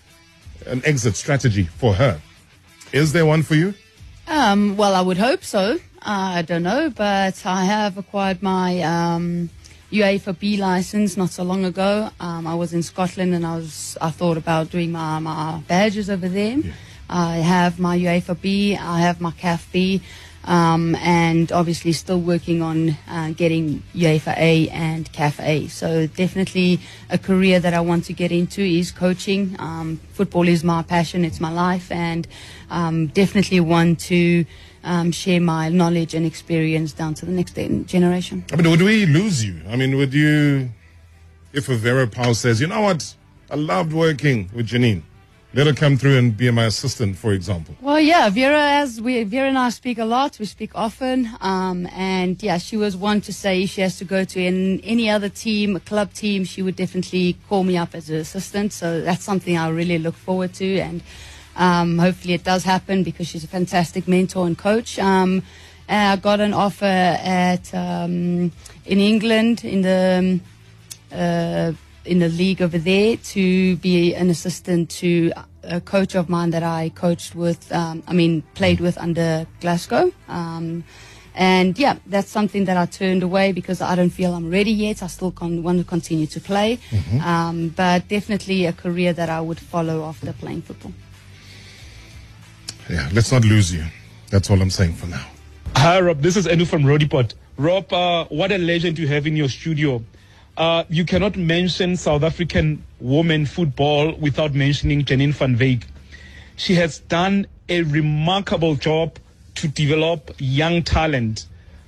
an 0.66 0.82
exit 0.84 1.16
strategy 1.16 1.64
for 1.64 1.94
her. 1.94 2.20
Is 2.92 3.12
there 3.12 3.24
one 3.24 3.42
for 3.42 3.54
you? 3.54 3.72
Um, 4.28 4.76
well, 4.76 4.94
I 4.94 5.00
would 5.00 5.16
hope 5.16 5.42
so. 5.42 5.78
I 6.02 6.42
don't 6.42 6.62
know, 6.62 6.90
but 6.90 7.44
I 7.46 7.64
have 7.64 7.98
acquired 7.98 8.42
my 8.42 8.80
um, 8.82 9.50
UEFA 9.92 10.38
B 10.38 10.56
license 10.56 11.16
not 11.16 11.30
so 11.30 11.42
long 11.42 11.64
ago. 11.64 12.10
Um, 12.20 12.46
I 12.46 12.54
was 12.54 12.72
in 12.72 12.82
Scotland 12.82 13.34
and 13.34 13.46
I 13.46 13.56
was 13.56 13.96
I 14.00 14.10
thought 14.10 14.36
about 14.36 14.70
doing 14.70 14.92
my, 14.92 15.18
my 15.18 15.62
badges 15.66 16.10
over 16.10 16.28
there. 16.28 16.58
I 17.10 17.38
have 17.38 17.80
my 17.80 17.98
UEFA 17.98 18.40
B, 18.40 18.76
I 18.76 19.00
have 19.00 19.20
my 19.20 19.32
CAF 19.32 19.70
B, 19.72 20.00
um, 20.44 20.94
and 20.94 21.50
obviously 21.50 21.92
still 21.92 22.20
working 22.20 22.62
on 22.62 22.96
uh, 23.08 23.32
getting 23.36 23.82
UEFA 23.94 24.36
A 24.38 24.68
and 24.68 25.12
CAF 25.12 25.42
A. 25.44 25.66
So 25.66 26.06
definitely 26.06 26.78
a 27.10 27.18
career 27.18 27.58
that 27.58 27.74
I 27.74 27.80
want 27.80 28.04
to 28.04 28.12
get 28.12 28.30
into 28.30 28.62
is 28.62 28.92
coaching. 28.92 29.56
Um, 29.58 30.00
football 30.12 30.46
is 30.46 30.62
my 30.62 30.82
passion, 30.82 31.24
it's 31.24 31.40
my 31.40 31.50
life, 31.50 31.90
and 31.90 32.28
um, 32.70 33.08
definitely 33.08 33.58
want 33.58 33.98
to 34.00 34.44
um, 34.84 35.10
share 35.10 35.40
my 35.40 35.68
knowledge 35.68 36.14
and 36.14 36.24
experience 36.24 36.92
down 36.92 37.14
to 37.14 37.26
the 37.26 37.32
next 37.32 37.56
generation. 37.86 38.44
Mean, 38.56 38.70
would 38.70 38.82
we 38.82 39.04
lose 39.06 39.44
you? 39.44 39.60
I 39.68 39.74
mean, 39.74 39.96
would 39.96 40.14
you, 40.14 40.70
if 41.52 41.68
a 41.68 41.74
Vera 41.74 42.06
Pauw 42.06 42.36
says, 42.36 42.60
you 42.60 42.68
know 42.68 42.82
what, 42.82 43.14
I 43.50 43.56
loved 43.56 43.92
working 43.92 44.48
with 44.54 44.68
Janine, 44.68 45.02
let 45.52 45.66
her 45.66 45.72
come 45.72 45.96
through 45.96 46.16
and 46.16 46.36
be 46.36 46.50
my 46.50 46.66
assistant, 46.66 47.16
for 47.16 47.32
example. 47.32 47.74
Well, 47.80 47.98
yeah, 47.98 48.28
Vera, 48.30 48.60
as 48.60 49.00
we, 49.00 49.24
Vera 49.24 49.48
and 49.48 49.58
I 49.58 49.70
speak 49.70 49.98
a 49.98 50.04
lot, 50.04 50.38
we 50.38 50.44
speak 50.44 50.70
often, 50.74 51.28
um, 51.40 51.88
and 51.92 52.40
yeah, 52.42 52.58
she 52.58 52.76
was 52.76 52.96
one 52.96 53.20
to 53.22 53.32
say 53.32 53.66
she 53.66 53.80
has 53.80 53.98
to 53.98 54.04
go 54.04 54.24
to 54.24 54.44
an, 54.44 54.80
any 54.80 55.10
other 55.10 55.28
team, 55.28 55.76
a 55.76 55.80
club 55.80 56.12
team, 56.12 56.44
she 56.44 56.62
would 56.62 56.76
definitely 56.76 57.36
call 57.48 57.64
me 57.64 57.76
up 57.76 57.94
as 57.94 58.08
an 58.10 58.16
assistant. 58.16 58.72
So 58.72 59.00
that's 59.00 59.24
something 59.24 59.56
I 59.56 59.68
really 59.70 59.98
look 59.98 60.14
forward 60.14 60.54
to, 60.54 60.78
and 60.78 61.02
um, 61.56 61.98
hopefully 61.98 62.34
it 62.34 62.44
does 62.44 62.62
happen 62.62 63.02
because 63.02 63.26
she's 63.26 63.44
a 63.44 63.48
fantastic 63.48 64.06
mentor 64.06 64.46
and 64.46 64.56
coach. 64.56 64.98
Um, 64.98 65.42
I 65.88 66.14
got 66.14 66.38
an 66.38 66.54
offer 66.54 66.84
at 66.84 67.74
um, 67.74 68.52
in 68.86 69.00
England 69.00 69.64
in 69.64 69.82
the 69.82 70.40
uh, 71.12 71.72
in 72.04 72.18
the 72.18 72.28
league 72.28 72.62
over 72.62 72.78
there 72.78 73.16
to 73.16 73.76
be 73.76 74.14
an 74.14 74.30
assistant 74.30 74.90
to 74.90 75.32
a 75.62 75.80
coach 75.80 76.14
of 76.14 76.28
mine 76.28 76.50
that 76.50 76.62
I 76.62 76.90
coached 76.94 77.34
with. 77.34 77.70
Um, 77.72 78.02
I 78.06 78.12
mean, 78.12 78.42
played 78.54 78.80
with 78.80 78.96
under 78.98 79.46
Glasgow. 79.60 80.12
Um, 80.28 80.84
and 81.34 81.78
yeah, 81.78 81.96
that's 82.06 82.28
something 82.28 82.64
that 82.64 82.76
I 82.76 82.86
turned 82.86 83.22
away 83.22 83.52
because 83.52 83.80
I 83.80 83.94
don't 83.94 84.10
feel 84.10 84.34
I'm 84.34 84.50
ready 84.50 84.72
yet. 84.72 85.02
I 85.02 85.06
still 85.06 85.30
con- 85.30 85.62
want 85.62 85.78
to 85.78 85.84
continue 85.84 86.26
to 86.26 86.40
play, 86.40 86.78
um, 87.22 87.68
but 87.68 88.08
definitely 88.08 88.66
a 88.66 88.72
career 88.72 89.12
that 89.12 89.28
I 89.28 89.40
would 89.40 89.60
follow 89.60 90.04
after 90.04 90.32
playing 90.32 90.62
football. 90.62 90.92
Yeah, 92.88 93.08
let's 93.12 93.30
not 93.30 93.44
lose 93.44 93.72
you. 93.72 93.84
That's 94.30 94.50
all 94.50 94.60
I'm 94.60 94.70
saying 94.70 94.94
for 94.94 95.06
now. 95.06 95.24
Hi, 95.76 96.00
Rob. 96.00 96.20
This 96.20 96.36
is 96.36 96.46
Enu 96.48 96.64
from 96.64 96.84
Roodepoort. 96.84 97.34
Rob, 97.56 97.92
uh, 97.92 98.24
what 98.26 98.50
a 98.50 98.58
legend 98.58 98.98
you 98.98 99.06
have 99.06 99.26
in 99.26 99.36
your 99.36 99.48
studio. 99.48 100.02
Uh, 100.56 100.84
you 100.88 101.04
cannot 101.04 101.36
mention 101.36 101.96
South 101.96 102.22
African 102.22 102.84
women 103.00 103.46
football 103.46 104.14
without 104.16 104.54
mentioning 104.54 105.04
Janine 105.04 105.32
van 105.32 105.56
Wyk. 105.56 105.84
She 106.56 106.74
has 106.74 106.98
done 106.98 107.46
a 107.68 107.82
remarkable 107.82 108.74
job 108.74 109.18
to 109.54 109.68
develop 109.68 110.32
young 110.38 110.82
talent, 110.82 111.46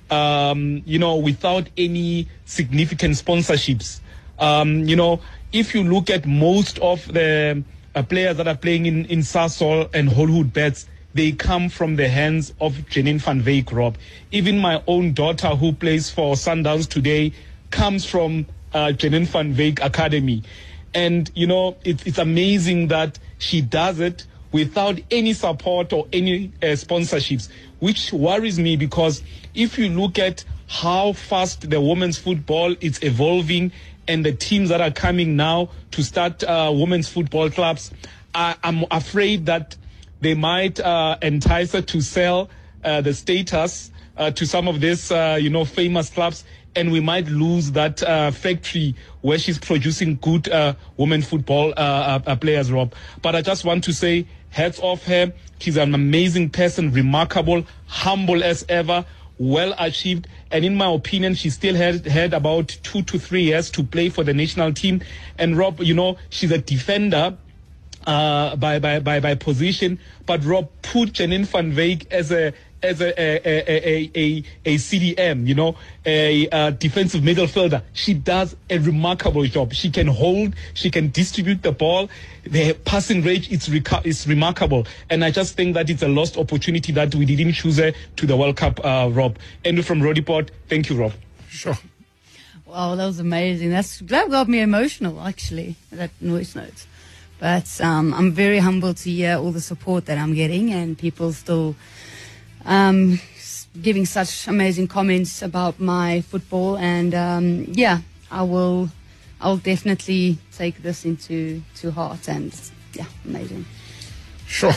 um, 0.09 0.81
you 0.85 0.97
know, 0.97 1.17
without 1.17 1.69
any 1.77 2.27
significant 2.45 3.15
sponsorships. 3.15 3.99
Um, 4.39 4.85
you 4.85 4.95
know, 4.95 5.21
if 5.51 5.75
you 5.75 5.83
look 5.83 6.09
at 6.09 6.25
most 6.25 6.79
of 6.79 7.05
the 7.13 7.63
uh, 7.93 8.03
players 8.03 8.37
that 8.37 8.47
are 8.47 8.57
playing 8.57 8.87
in, 8.87 9.05
in 9.05 9.19
Sasol 9.19 9.89
and 9.93 10.09
Hollywood 10.09 10.51
Bets, 10.51 10.87
they 11.13 11.31
come 11.31 11.69
from 11.69 11.95
the 11.95 12.09
hands 12.09 12.53
of 12.59 12.73
Janine 12.89 13.21
van 13.21 13.43
Wyk, 13.43 13.71
Rob. 13.71 13.97
Even 14.31 14.57
my 14.57 14.81
own 14.87 15.13
daughter, 15.13 15.49
who 15.49 15.71
plays 15.73 16.09
for 16.09 16.33
Sundowns 16.33 16.89
today, 16.89 17.33
comes 17.73 18.05
from 18.05 18.45
uh, 18.73 18.93
Janine 18.95 19.25
van 19.27 19.55
Wyk 19.55 19.83
Academy. 19.83 20.43
And, 20.93 21.29
you 21.33 21.47
know, 21.47 21.75
it, 21.83 22.05
it's 22.05 22.19
amazing 22.19 22.87
that 22.89 23.17
she 23.39 23.61
does 23.61 23.99
it 23.99 24.25
without 24.51 24.99
any 25.09 25.33
support 25.33 25.91
or 25.91 26.07
any 26.13 26.53
uh, 26.61 26.67
sponsorships, 26.67 27.49
which 27.79 28.13
worries 28.13 28.59
me 28.59 28.77
because 28.77 29.23
if 29.55 29.77
you 29.79 29.89
look 29.89 30.19
at 30.19 30.45
how 30.67 31.13
fast 31.13 31.69
the 31.69 31.81
women's 31.81 32.19
football 32.19 32.75
is 32.79 33.01
evolving 33.01 33.71
and 34.07 34.23
the 34.23 34.33
teams 34.33 34.69
that 34.69 34.79
are 34.79 34.91
coming 34.91 35.35
now 35.35 35.69
to 35.91 36.03
start 36.03 36.43
uh, 36.43 36.71
women's 36.73 37.09
football 37.09 37.49
clubs, 37.49 37.91
I, 38.35 38.55
I'm 38.63 38.85
afraid 38.91 39.47
that 39.47 39.75
they 40.21 40.35
might 40.35 40.79
uh, 40.79 41.17
entice 41.23 41.71
her 41.73 41.81
to 41.81 42.01
sell 42.01 42.49
uh, 42.83 43.01
the 43.01 43.13
status 43.15 43.91
uh, 44.17 44.31
to 44.31 44.45
some 44.45 44.67
of 44.67 44.79
these, 44.79 45.11
uh, 45.11 45.37
you 45.41 45.49
know, 45.49 45.65
famous 45.65 46.09
clubs, 46.09 46.43
and 46.75 46.91
we 46.91 46.99
might 46.99 47.27
lose 47.27 47.71
that 47.71 48.01
uh, 48.03 48.31
factory 48.31 48.95
where 49.21 49.37
she's 49.37 49.59
producing 49.59 50.17
good 50.21 50.49
uh, 50.49 50.73
women 50.97 51.21
football 51.21 51.71
uh, 51.71 51.81
uh, 51.81 52.19
uh, 52.25 52.35
players, 52.35 52.71
Rob. 52.71 52.93
But 53.21 53.35
I 53.35 53.41
just 53.41 53.63
want 53.65 53.83
to 53.85 53.93
say, 53.93 54.27
hats 54.49 54.79
off 54.79 55.03
her. 55.05 55.33
She's 55.59 55.77
an 55.77 55.95
amazing 55.95 56.49
person, 56.49 56.91
remarkable, 56.91 57.65
humble 57.87 58.43
as 58.43 58.65
ever, 58.69 59.05
well 59.39 59.73
achieved, 59.79 60.27
and 60.51 60.63
in 60.63 60.75
my 60.75 60.93
opinion, 60.93 61.33
she 61.33 61.49
still 61.49 61.75
had 61.75 62.05
had 62.05 62.33
about 62.33 62.67
two 62.83 63.01
to 63.03 63.17
three 63.17 63.43
years 63.43 63.71
to 63.71 63.83
play 63.83 64.09
for 64.09 64.23
the 64.23 64.33
national 64.33 64.73
team. 64.73 65.01
And 65.39 65.57
Rob, 65.57 65.81
you 65.81 65.93
know, 65.93 66.17
she's 66.29 66.51
a 66.51 66.59
defender 66.59 67.35
uh, 68.05 68.55
by, 68.55 68.79
by, 68.79 68.99
by, 68.99 69.19
by 69.19 69.35
position, 69.35 69.99
but 70.25 70.43
Rob 70.45 70.69
put 70.81 71.13
Janine 71.13 71.47
van 71.47 71.73
Wyk 71.73 72.11
as 72.11 72.31
a 72.31 72.53
as 72.83 73.01
a 73.01 73.13
a, 73.19 73.41
a, 73.45 73.63
a, 73.67 74.11
a, 74.15 74.43
a 74.65 74.75
CDM, 74.75 75.47
you 75.47 75.55
know, 75.55 75.75
a, 76.05 76.49
uh 76.49 76.71
defensive 76.71 77.21
midfielder. 77.21 77.81
She 77.93 78.13
does 78.13 78.55
a 78.69 78.77
remarkable 78.77 79.45
job. 79.45 79.73
She 79.73 79.89
can 79.89 80.07
hold, 80.07 80.53
she 80.73 80.91
can 80.91 81.11
distribute 81.11 81.63
the 81.63 81.71
ball. 81.71 82.09
The 82.43 82.73
passing 82.73 83.23
range 83.23 83.49
is, 83.51 83.69
reca- 83.69 84.05
is 84.05 84.27
remarkable. 84.27 84.85
And 85.09 85.23
I 85.23 85.31
just 85.31 85.55
think 85.55 85.75
that 85.75 85.89
it's 85.89 86.03
a 86.03 86.09
lost 86.09 86.37
opportunity 86.37 86.91
that 86.91 87.15
we 87.15 87.25
didn't 87.25 87.53
choose 87.53 87.77
her 87.77 87.93
to 88.17 88.25
the 88.27 88.35
World 88.35 88.57
Cup, 88.57 88.83
uh, 88.83 89.09
Rob. 89.11 89.37
Andrew 89.63 89.83
from 89.83 90.01
Roodepoort, 90.01 90.49
thank 90.67 90.89
you, 90.89 90.97
Rob. 90.97 91.13
Sure. 91.47 91.77
Wow, 92.65 92.95
that 92.95 93.05
was 93.05 93.19
amazing. 93.19 93.69
That's 93.69 93.99
that 93.99 94.31
got 94.31 94.49
me 94.49 94.59
emotional 94.59 95.21
actually. 95.21 95.75
That 95.91 96.09
voice 96.19 96.55
note, 96.55 96.87
but 97.39 97.79
um, 97.81 98.15
I'm 98.15 98.31
very 98.31 98.57
humbled 98.57 98.97
to 98.97 99.11
hear 99.11 99.37
all 99.37 99.51
the 99.51 99.61
support 99.61 100.07
that 100.07 100.17
I'm 100.17 100.33
getting 100.33 100.73
and 100.73 100.97
people 100.97 101.33
still 101.33 101.75
um, 102.65 103.19
giving 103.81 104.05
such 104.05 104.47
amazing 104.47 104.87
comments 104.87 105.41
about 105.41 105.79
my 105.79 106.21
football. 106.21 106.77
And 106.77 107.13
um, 107.13 107.65
yeah, 107.69 107.99
I 108.31 108.43
will. 108.43 108.89
I'll 109.41 109.57
definitely 109.57 110.37
take 110.55 110.83
this 110.83 111.03
into 111.03 111.61
to 111.75 111.91
heart 111.91 112.29
and 112.29 112.53
yeah, 112.93 113.05
amazing. 113.25 113.65
Sure. 114.47 114.73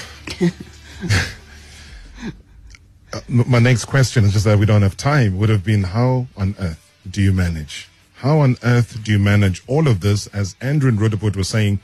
Uh, 3.13 3.21
my 3.29 3.61
next 3.61 3.85
question 3.85 4.25
is 4.25 4.33
just 4.33 4.45
that 4.45 4.59
we 4.59 4.67
don't 4.67 4.83
have 4.83 4.97
time. 4.97 5.39
Would 5.39 5.49
have 5.49 5.65
been 5.65 5.85
how 5.85 6.27
on 6.37 6.57
earth 6.59 6.93
do 7.09 7.23
you 7.23 7.33
manage? 7.33 7.89
How 8.17 8.41
on 8.41 8.57
earth 8.65 9.03
do 9.05 9.13
you 9.13 9.19
manage 9.19 9.63
all 9.69 9.87
of 9.87 10.01
this, 10.01 10.27
as 10.29 10.57
Andrew 10.61 10.89
and 10.89 10.99
Roodepoort 10.99 11.37
were 11.37 11.45
saying, 11.45 11.79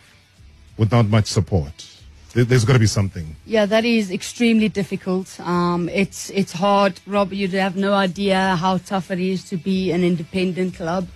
without 0.76 1.06
much 1.06 1.26
support? 1.26 1.91
There- 2.34 2.44
There's 2.44 2.64
got 2.64 2.72
to 2.74 2.78
be 2.78 2.86
something. 2.86 3.36
Yeah, 3.46 3.66
that 3.66 3.84
is 3.84 4.10
extremely 4.10 4.68
difficult. 4.68 5.38
Um, 5.40 5.88
it's 5.88 6.30
it's 6.30 6.52
hard, 6.52 6.94
Rob. 7.06 7.32
You'd 7.32 7.52
have 7.52 7.76
no 7.76 7.92
idea 7.92 8.56
how 8.56 8.78
tough 8.78 9.10
it 9.10 9.20
is 9.20 9.44
to 9.50 9.56
be 9.56 9.92
an 9.92 10.02
independent 10.02 10.74
club. 10.76 11.08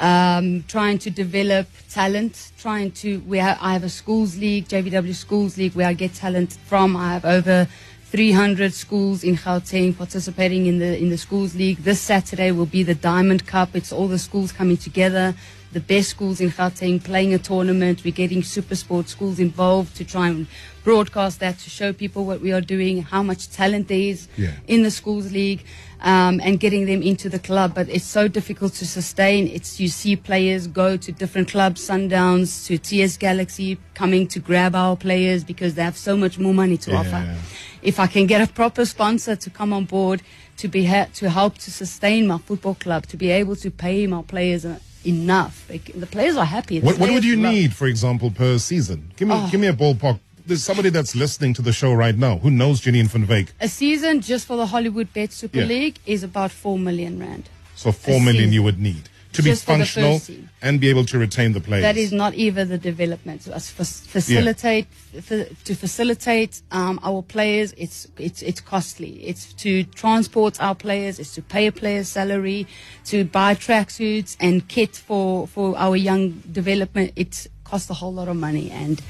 Um, 0.00 0.64
trying 0.68 0.98
to 0.98 1.10
develop 1.10 1.66
talent, 1.90 2.52
trying 2.58 2.90
to. 3.02 3.20
We 3.26 3.38
ha- 3.38 3.58
I 3.60 3.72
have 3.72 3.84
a 3.84 3.88
schools 3.88 4.36
league, 4.36 4.68
JVW 4.68 5.14
Schools 5.14 5.56
League, 5.58 5.74
where 5.74 5.88
I 5.88 5.92
get 5.94 6.14
talent 6.14 6.56
from. 6.66 6.96
I 6.96 7.12
have 7.14 7.24
over 7.24 7.66
300 8.10 8.72
schools 8.72 9.22
in 9.22 9.36
Gauteng 9.36 9.96
participating 9.96 10.66
in 10.66 10.78
the 10.78 10.96
in 10.98 11.08
the 11.10 11.18
schools 11.18 11.54
league. 11.54 11.78
This 11.78 12.00
Saturday 12.00 12.50
will 12.52 12.66
be 12.66 12.82
the 12.82 12.94
Diamond 12.94 13.46
Cup. 13.46 13.70
It's 13.74 13.92
all 13.92 14.08
the 14.08 14.18
schools 14.18 14.50
coming 14.52 14.76
together, 14.76 15.34
the 15.72 15.80
best 15.80 16.08
schools 16.10 16.40
in 16.40 16.50
Gauteng 16.50 17.02
playing 17.02 17.34
a 17.34 17.38
tournament. 17.38 18.02
We're 18.04 18.12
getting 18.12 18.42
SuperSport 18.42 19.08
Schools 19.08 19.38
involved 19.38 19.96
to 19.96 20.04
try 20.04 20.28
and 20.28 20.46
broadcast 20.82 21.40
that 21.40 21.58
to 21.58 21.68
show 21.68 21.92
people 21.92 22.24
what 22.24 22.40
we 22.40 22.52
are 22.52 22.62
doing, 22.62 23.02
how 23.02 23.22
much 23.22 23.50
talent 23.50 23.88
there 23.88 23.98
is 23.98 24.28
Yeah. 24.38 24.52
in 24.66 24.82
the 24.82 24.90
schools 24.90 25.30
league. 25.32 25.62
Um, 26.00 26.40
and 26.44 26.60
getting 26.60 26.86
them 26.86 27.02
into 27.02 27.28
the 27.28 27.40
club, 27.40 27.74
but 27.74 27.88
it's 27.88 28.04
so 28.04 28.28
difficult 28.28 28.72
to 28.74 28.86
sustain. 28.86 29.48
It's 29.48 29.80
you 29.80 29.88
see 29.88 30.14
players 30.14 30.68
go 30.68 30.96
to 30.96 31.10
different 31.10 31.50
clubs, 31.50 31.84
Sundowns 31.88 32.64
to 32.66 32.78
TS 32.78 33.16
Galaxy, 33.16 33.78
coming 33.94 34.28
to 34.28 34.38
grab 34.38 34.76
our 34.76 34.96
players 34.96 35.42
because 35.42 35.74
they 35.74 35.82
have 35.82 35.96
so 35.96 36.16
much 36.16 36.38
more 36.38 36.54
money 36.54 36.76
to 36.76 36.94
offer 36.94 37.34
if 37.82 37.98
I 37.98 38.06
can 38.06 38.26
get 38.28 38.40
a 38.40 38.46
proper 38.52 38.84
sponsor 38.84 39.34
to 39.34 39.50
come 39.50 39.72
on 39.72 39.86
board 39.86 40.22
to 40.58 40.68
be 40.68 40.84
ha- 40.84 41.08
to 41.14 41.30
help 41.30 41.58
to 41.58 41.70
sustain 41.72 42.28
my 42.28 42.38
football 42.38 42.76
club, 42.76 43.06
to 43.06 43.16
be 43.16 43.30
able 43.32 43.56
to 43.56 43.68
pay 43.68 44.06
my 44.06 44.22
players 44.22 44.64
a, 44.64 44.80
enough. 45.04 45.66
Like, 45.70 45.92
the 45.94 46.06
players 46.06 46.36
are 46.36 46.44
happy. 46.44 46.80
What, 46.80 46.98
what 46.98 47.10
would 47.10 47.24
you 47.24 47.36
love- 47.36 47.52
need, 47.52 47.74
for 47.74 47.86
example, 47.86 48.30
per 48.30 48.58
season? 48.58 49.10
Give 49.16 49.28
me, 49.28 49.34
Oh. 49.36 49.48
give 49.50 49.60
me 49.60 49.66
a 49.68 49.72
ballpark. 49.72 50.18
There's 50.46 50.64
somebody 50.64 50.88
that's 50.90 51.14
listening 51.14 51.52
to 51.54 51.62
the 51.62 51.72
show 51.72 51.92
right 51.92 52.16
now 52.16 52.38
who 52.38 52.50
knows 52.50 52.80
Janine 52.80 53.06
van 53.08 53.26
Wyk. 53.26 53.48
A 53.60 53.68
season 53.68 54.20
just 54.22 54.46
for 54.46 54.56
the 54.56 54.66
Hollywood 54.66 55.12
Bet 55.12 55.30
Super 55.32 55.58
Yeah. 55.58 55.64
League 55.66 55.96
is 56.06 56.22
about 56.22 56.50
four 56.50 56.78
million 56.78 57.18
rand. 57.18 57.50
So 57.76 57.92
four 57.92 58.18
million 58.18 58.34
season. 58.36 58.52
you 58.54 58.62
would 58.62 58.78
need 58.80 59.08
to 59.32 59.42
be 59.42 59.50
Just 59.50 59.64
functional 59.64 60.20
and 60.62 60.80
be 60.80 60.88
able 60.88 61.04
to 61.04 61.18
retain 61.18 61.52
the 61.52 61.60
players. 61.60 61.82
That 61.82 61.96
is 61.96 62.12
not 62.12 62.34
even 62.34 62.68
the 62.68 62.78
development. 62.78 63.42
So 63.42 63.52
facilitate 63.52 64.86
fa- 65.20 65.52
to 65.64 65.74
facilitate 65.74 66.62
um, 66.70 66.98
our 67.02 67.22
players, 67.22 67.74
it's 67.76 68.08
it's 68.18 68.42
it's 68.42 68.60
costly. 68.60 69.22
It's 69.24 69.52
to 69.54 69.84
transport 69.84 70.60
our 70.60 70.74
players. 70.74 71.18
It's 71.18 71.34
to 71.34 71.42
pay 71.42 71.66
a 71.66 71.72
player's 71.72 72.08
salary, 72.08 72.66
to 73.06 73.24
buy 73.24 73.54
tracksuits 73.54 74.36
and 74.40 74.66
kit 74.66 74.96
for 74.96 75.46
for 75.46 75.76
our 75.76 75.96
young 75.96 76.30
development. 76.50 77.12
It 77.16 77.46
costs 77.64 77.90
a 77.90 77.94
whole 77.94 78.14
lot 78.14 78.28
of 78.28 78.36
money 78.36 78.70
and. 78.70 79.00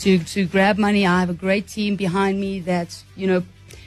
To, 0.00 0.18
to 0.18 0.44
grab 0.44 0.76
money, 0.76 1.06
I 1.06 1.20
have 1.20 1.30
a 1.30 1.34
great 1.34 1.68
team 1.68 1.96
behind 1.96 2.38
me 2.38 2.60
that 2.60 3.02
you 3.16 3.26
know 3.26 3.42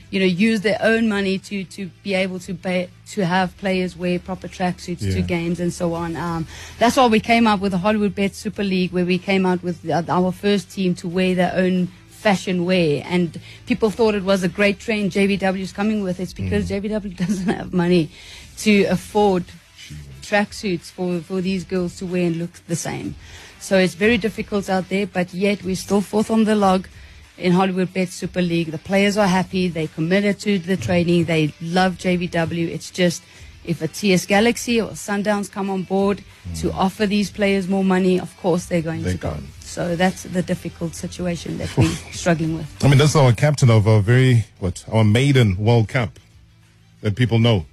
you 0.10 0.20
know, 0.20 0.26
use 0.26 0.62
their 0.62 0.78
own 0.82 1.08
money 1.08 1.38
to, 1.38 1.64
to 1.66 1.90
be 2.04 2.14
able 2.14 2.40
to 2.40 2.54
pay, 2.54 2.90
to 3.08 3.26
have 3.26 3.56
players 3.58 3.96
wear 3.96 4.20
proper 4.20 4.48
tracksuits 4.48 5.14
to 5.14 5.22
games 5.22 5.60
and 5.60 5.72
so 5.72 5.94
on. 5.94 6.16
Um, 6.16 6.48
that's 6.78 6.98
why 6.98 7.08
we 7.08 7.20
came 7.20 7.46
up 7.48 7.60
with 7.60 7.72
the 7.72 7.78
Hollywood 7.78 8.16
Bet 8.16 8.36
Super 8.36 8.64
League, 8.64 8.92
where 8.92 9.06
we 9.06 9.18
came 9.18 9.46
out 9.46 9.62
with 9.62 9.82
the, 9.84 10.04
our 10.12 10.32
first 10.32 10.72
team 10.72 10.96
to 10.96 11.08
wear 11.08 11.36
their 11.36 11.54
own 11.56 11.88
fashion 12.10 12.66
wear, 12.66 13.02
and 13.06 13.40
people 13.66 13.90
thought 13.90 14.14
it 14.14 14.24
was 14.24 14.44
a 14.44 14.50
great 14.50 14.78
trend 14.78 15.12
JVW 15.12 15.60
is 15.60 15.72
coming 15.72 16.04
with. 16.04 16.20
It's 16.20 16.34
because 16.34 16.70
JVW 16.70 17.16
doesn't 17.26 17.48
have 17.48 17.74
money 17.74 18.10
to 18.58 18.84
afford 18.86 19.46
tracksuits 20.22 20.92
for, 20.92 21.22
for 21.22 21.42
these 21.42 21.64
girls 21.64 21.98
to 21.98 22.06
wear 22.06 22.28
and 22.28 22.36
look 22.36 22.52
the 22.68 22.76
same. 22.76 23.16
So 23.60 23.78
it's 23.78 23.96
very 23.96 24.18
difficult 24.18 24.70
out 24.70 24.90
there, 24.90 25.08
but 25.08 25.34
yet 25.34 25.64
we're 25.64 25.76
still 25.76 26.02
fourth 26.02 26.30
on 26.30 26.44
the 26.44 26.56
log 26.56 26.88
in 27.40 27.54
Hollywood 27.54 27.94
Bet 27.94 28.10
Super 28.10 28.42
League. 28.42 28.72
The 28.72 28.78
players 28.78 29.18
are 29.18 29.28
happy. 29.28 29.68
They 29.68 29.88
committed 29.88 30.40
to 30.42 30.60
the 30.60 30.78
training. 30.78 31.26
They 31.26 31.54
love 31.62 31.96
JVW. 31.96 32.68
It's 32.68 32.92
just 32.92 33.24
if 33.66 33.82
a 33.82 33.88
TS 33.88 34.26
Galaxy 34.26 34.82
or 34.82 34.90
Sundowns 34.90 35.52
come 35.52 35.70
on 35.70 35.84
board 35.84 36.24
to 36.56 36.72
hmm. 36.72 36.78
offer 36.78 37.06
these 37.06 37.30
players 37.30 37.68
more 37.68 37.84
money, 37.84 38.20
of 38.20 38.36
course 38.38 38.66
they're 38.66 38.82
going 38.82 39.04
They 39.04 39.14
to 39.14 39.18
go. 39.18 39.38
So 39.62 39.96
that's 39.96 40.24
the 40.24 40.42
difficult 40.42 40.96
situation 40.96 41.58
that 41.60 41.76
we're 41.78 41.88
struggling 42.12 42.56
with. 42.56 42.84
I 42.84 42.88
mean, 42.88 42.98
that's 42.98 43.16
our 43.16 43.32
captain 43.34 43.70
of 43.70 43.88
our 43.88 44.02
very, 44.02 44.46
what, 44.60 44.84
our 44.92 45.04
maiden 45.04 45.58
World 45.58 45.88
Cup 45.88 46.20
that 47.02 47.16
people 47.16 47.40
know, 47.40 47.66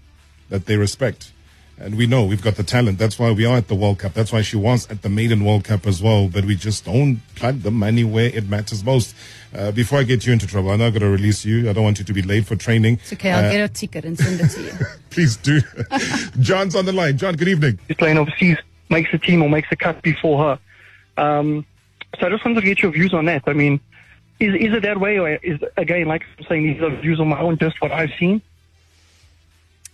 that 0.50 0.66
they 0.66 0.76
respect. 0.76 1.32
And 1.78 1.96
we 1.98 2.06
know 2.06 2.24
we've 2.24 2.40
got 2.40 2.54
the 2.56 2.62
talent. 2.62 2.98
That's 2.98 3.18
why 3.18 3.30
we 3.32 3.44
are 3.44 3.58
at 3.58 3.68
the 3.68 3.74
World 3.74 3.98
Cup. 3.98 4.14
That's 4.14 4.32
why 4.32 4.40
she 4.40 4.56
was 4.56 4.90
at 4.90 5.02
the 5.02 5.10
maiden 5.10 5.44
World 5.44 5.64
Cup 5.64 5.86
as 5.86 6.02
well. 6.02 6.26
But 6.26 6.46
we 6.46 6.56
just 6.56 6.86
don't 6.86 7.20
plug 7.34 7.60
the 7.60 7.70
money 7.70 8.02
where 8.02 8.30
it 8.30 8.48
matters 8.48 8.82
most. 8.82 9.14
Uh, 9.54 9.72
before 9.72 9.98
I 9.98 10.02
get 10.04 10.26
you 10.26 10.32
into 10.32 10.46
trouble, 10.46 10.70
I'm 10.70 10.78
not 10.78 10.90
going 10.90 11.02
to 11.02 11.08
release 11.10 11.44
you. 11.44 11.68
I 11.68 11.74
don't 11.74 11.84
want 11.84 11.98
you 11.98 12.04
to 12.06 12.12
be 12.14 12.22
late 12.22 12.46
for 12.46 12.56
training. 12.56 12.94
It's 12.94 13.12
okay. 13.12 13.30
I'll 13.30 13.44
Uh, 13.44 13.50
get 13.52 13.60
a 13.60 13.68
ticket 13.72 14.04
and 14.06 14.18
send 14.18 14.40
it 14.40 14.48
to 14.52 14.62
you. 14.62 14.72
Please 15.10 15.36
do. 15.36 15.60
John's 16.40 16.74
on 16.74 16.86
the 16.86 16.92
line. 16.92 17.18
John, 17.18 17.34
good 17.36 17.48
evening. 17.48 17.78
who's 17.88 17.96
playing 17.98 18.16
overseas 18.18 18.56
makes 18.88 19.10
the 19.12 19.18
team 19.18 19.42
or 19.42 19.50
makes 19.50 19.68
the 19.68 19.76
cut 19.76 20.00
before 20.02 20.38
her. 21.18 21.22
Um, 21.22 21.66
so 22.18 22.26
I 22.26 22.30
just 22.30 22.42
wanted 22.44 22.60
to 22.62 22.66
get 22.66 22.80
your 22.82 22.92
views 22.92 23.12
on 23.12 23.26
that. 23.26 23.42
I 23.46 23.52
mean, 23.52 23.80
is 24.40 24.54
is 24.54 24.72
it 24.74 24.82
that 24.82 24.98
way, 24.98 25.18
or 25.18 25.28
is 25.36 25.58
again, 25.76 26.06
like 26.08 26.22
I'm 26.38 26.44
saying, 26.46 26.62
these 26.72 26.82
are 26.82 26.90
views 27.00 27.20
on 27.20 27.28
my 27.28 27.38
own, 27.40 27.58
just 27.58 27.80
what 27.82 27.92
I've 27.92 28.12
seen? 28.18 28.40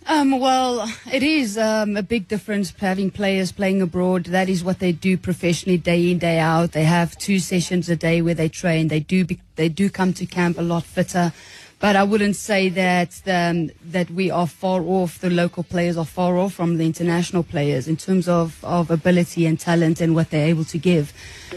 Um, 0.05 0.37
well, 0.39 0.91
it 1.11 1.23
is 1.23 1.57
um, 1.57 1.95
a 1.95 2.03
big 2.03 2.27
difference 2.27 2.73
having 2.77 3.09
players 3.09 3.53
playing 3.53 3.81
abroad. 3.81 4.25
That 4.25 4.49
is 4.49 4.61
what 4.61 4.79
they 4.79 4.91
do 4.91 5.17
professionally, 5.17 5.77
day 5.77 6.11
in, 6.11 6.17
day 6.17 6.39
out. 6.39 6.73
They 6.73 6.83
have 6.83 7.17
two 7.17 7.39
sessions 7.39 7.87
a 7.87 7.95
day 7.95 8.21
where 8.21 8.33
they 8.33 8.49
train. 8.49 8.89
They 8.89 8.99
do 8.99 9.23
be, 9.23 9.39
they 9.55 9.69
do 9.69 9.89
come 9.89 10.11
to 10.13 10.25
camp 10.25 10.57
a 10.57 10.61
lot 10.61 10.83
fitter. 10.83 11.31
But 11.79 11.97
I 11.97 12.03
wouldn't 12.03 12.37
say 12.37 12.69
that 12.69 13.21
um, 13.27 13.69
that 13.91 14.09
we 14.09 14.31
are 14.31 14.47
far 14.47 14.81
off. 14.83 15.19
The 15.19 15.29
local 15.29 15.63
players 15.63 15.97
are 15.97 16.05
far 16.05 16.37
off 16.37 16.53
from 16.53 16.77
the 16.77 16.85
international 16.85 17.43
players 17.43 17.89
in 17.89 17.97
terms 17.97 18.29
of, 18.29 18.63
of 18.63 18.89
ability 18.89 19.45
and 19.45 19.59
talent 19.59 19.99
and 19.99 20.15
what 20.15 20.29
they're 20.29 20.47
able 20.47 20.63
to 20.63 20.77
give. 20.77 21.11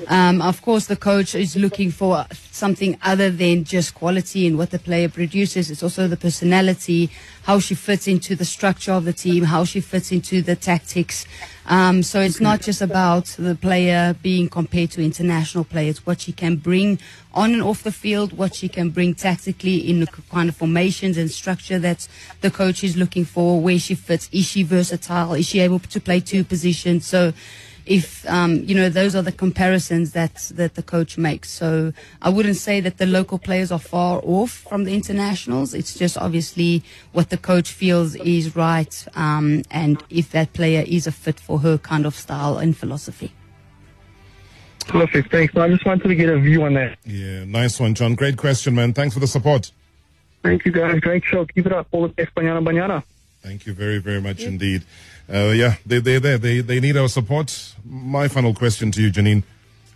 Um, 0.09 0.43
of 0.43 0.63
course, 0.63 0.87
the 0.87 0.97
coach 0.97 1.37
is 1.37 1.55
looking 1.55 1.93
for 1.93 2.27
something 2.51 2.99
other 3.03 3.31
than 3.31 3.63
just 3.63 3.95
quality 3.95 4.49
and 4.49 4.59
what 4.59 4.71
the 4.71 4.81
player 4.81 5.09
produces. 5.09 5.71
It's 5.71 5.85
also 5.85 6.09
the 6.09 6.17
personality, 6.17 7.11
how 7.47 7.61
she 7.61 7.77
fits 7.77 8.09
into 8.09 8.35
the 8.35 8.45
structure 8.45 8.91
of 8.91 9.05
the 9.05 9.13
team, 9.13 9.45
how 9.45 9.65
she 9.65 9.81
fits 9.81 10.11
into 10.11 10.43
the 10.43 10.57
tactics. 10.57 11.25
Um, 11.67 12.03
so 12.03 12.21
it's 12.21 12.41
not 12.41 12.61
just 12.61 12.83
about 12.83 13.27
the 13.39 13.55
player 13.55 14.17
being 14.21 14.49
compared 14.49 14.91
to 14.93 15.05
international 15.05 15.63
players, 15.63 16.05
what 16.05 16.21
she 16.23 16.33
can 16.33 16.57
bring 16.57 16.99
on 17.33 17.53
and 17.53 17.63
off 17.63 17.85
the 17.85 17.93
field, 17.93 18.37
what 18.37 18.57
she 18.57 18.69
can 18.69 18.91
bring 18.91 19.15
tactically 19.15 19.77
in 19.89 20.01
the 20.01 20.09
kind 20.29 20.49
of 20.49 20.57
formations 20.57 21.17
and 21.17 21.31
structure 21.31 21.79
that 21.79 22.09
the 22.41 22.51
coach 22.51 22.83
is 22.83 22.97
looking 22.97 23.25
for, 23.25 23.61
where 23.61 23.79
she 23.79 23.95
fits. 23.95 24.29
Is 24.33 24.47
she 24.47 24.65
versatile? 24.65 25.35
Is 25.35 25.47
she 25.47 25.61
able 25.61 25.79
to 25.79 26.01
play 26.01 26.19
two 26.19 26.43
positions? 26.43 27.07
So 27.07 27.33
if 27.87 28.29
um, 28.29 28.65
you 28.65 28.75
know 28.75 28.89
those 28.89 29.15
are 29.15 29.23
the 29.23 29.33
comparisons 29.33 30.13
that 30.13 30.35
that 30.55 30.75
the 30.75 30.83
coach 30.83 31.17
makes. 31.17 31.51
So 31.51 31.93
I 32.21 32.29
wouldn't 32.29 32.57
say 32.57 32.81
that 32.81 32.99
the 32.99 33.07
local 33.07 33.39
players 33.39 33.73
are 33.73 33.79
far 33.79 34.21
off 34.25 34.51
from 34.51 34.85
the 34.85 34.95
internationals. 34.95 35.73
It's 35.73 35.95
just 35.95 36.19
obviously 36.19 36.83
what 37.13 37.31
the 37.31 37.39
coach 37.39 37.73
feels 37.73 38.17
is 38.17 38.57
right, 38.57 39.07
um, 39.15 39.63
and 39.71 40.03
if 40.11 40.31
that 40.33 40.53
player 40.53 40.85
is 40.87 41.07
a 41.07 41.13
fit 41.13 41.41
for 41.41 41.61
her 41.61 41.79
kind 41.79 42.05
of 42.05 42.15
style 42.15 42.59
and 42.59 42.77
philosophy. 42.77 43.33
Perfect, 44.89 45.33
thanks. 45.33 45.57
I 45.57 45.69
just 45.69 45.85
wanted 45.85 46.09
to 46.09 46.15
get 46.15 46.29
a 46.29 46.39
view 46.39 46.63
on 46.63 46.75
that. 46.75 46.99
Yeah, 47.05 47.45
nice 47.45 47.81
one, 47.81 47.95
John. 47.95 48.15
Great 48.15 48.37
question, 48.37 48.75
man. 48.75 48.93
Thanks 48.93 49.15
for 49.15 49.21
the 49.21 49.27
support. 49.27 49.73
Thank 50.45 50.65
you, 50.65 50.71
guys. 50.71 51.01
Great 51.01 51.25
show. 51.25 51.45
Keep 51.45 51.67
it 51.67 51.73
up. 51.73 51.89
All 51.91 52.03
the 52.03 52.09
best, 52.09 52.33
Banyana 52.37 52.65
Banyana. 52.65 53.03
Thank 53.47 53.65
you 53.65 53.75
very, 53.75 53.99
very 53.99 54.21
much 54.21 54.41
indeed. 54.43 54.83
Uh, 55.33 55.53
yeah, 55.55 55.77
they, 55.87 56.01
they're 56.01 56.19
there. 56.19 56.37
They, 56.37 56.61
they 56.63 56.81
need 56.81 56.97
our 56.97 57.09
support. 57.09 57.75
My 57.85 58.27
final 58.27 58.53
question 58.53 58.91
to 58.91 59.01
you, 59.01 59.13
Janine. 59.13 59.45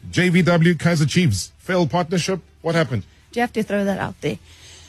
JVW 0.09 0.79
Kaiser 0.79 1.05
Chiefs, 1.05 1.51
failed 1.59 1.91
partnership. 1.91 2.39
What 2.63 2.77
happened? 2.77 3.03
Do 3.33 3.41
you 3.41 3.43
have 3.43 3.53
to 3.55 3.65
throw 3.65 3.85
that 3.85 3.99
out 3.99 4.15
there? 4.21 4.39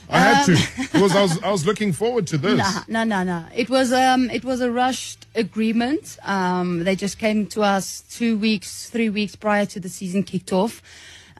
I 0.08 0.18
had 0.20 0.48
Um, 0.48 0.54
to 0.56 0.68
because 0.92 1.16
I 1.16 1.22
was 1.22 1.42
I 1.42 1.50
was 1.50 1.66
looking 1.66 1.92
forward 1.92 2.28
to 2.28 2.38
this. 2.38 2.56
No, 2.56 2.82
no, 2.86 3.02
no, 3.04 3.22
no. 3.24 3.46
It 3.52 3.68
was 3.68 3.92
um, 3.92 4.30
it 4.30 4.44
was 4.44 4.60
a 4.60 4.70
rushed 4.70 5.26
agreement. 5.34 6.18
Um, 6.22 6.84
they 6.84 6.94
just 6.94 7.18
came 7.18 7.46
to 7.48 7.62
us 7.62 8.02
two 8.10 8.38
weeks, 8.38 8.88
three 8.90 9.10
weeks 9.10 9.34
prior 9.34 9.66
to 9.66 9.80
the 9.80 9.88
season 9.88 10.22
kicked 10.22 10.52
off, 10.52 10.82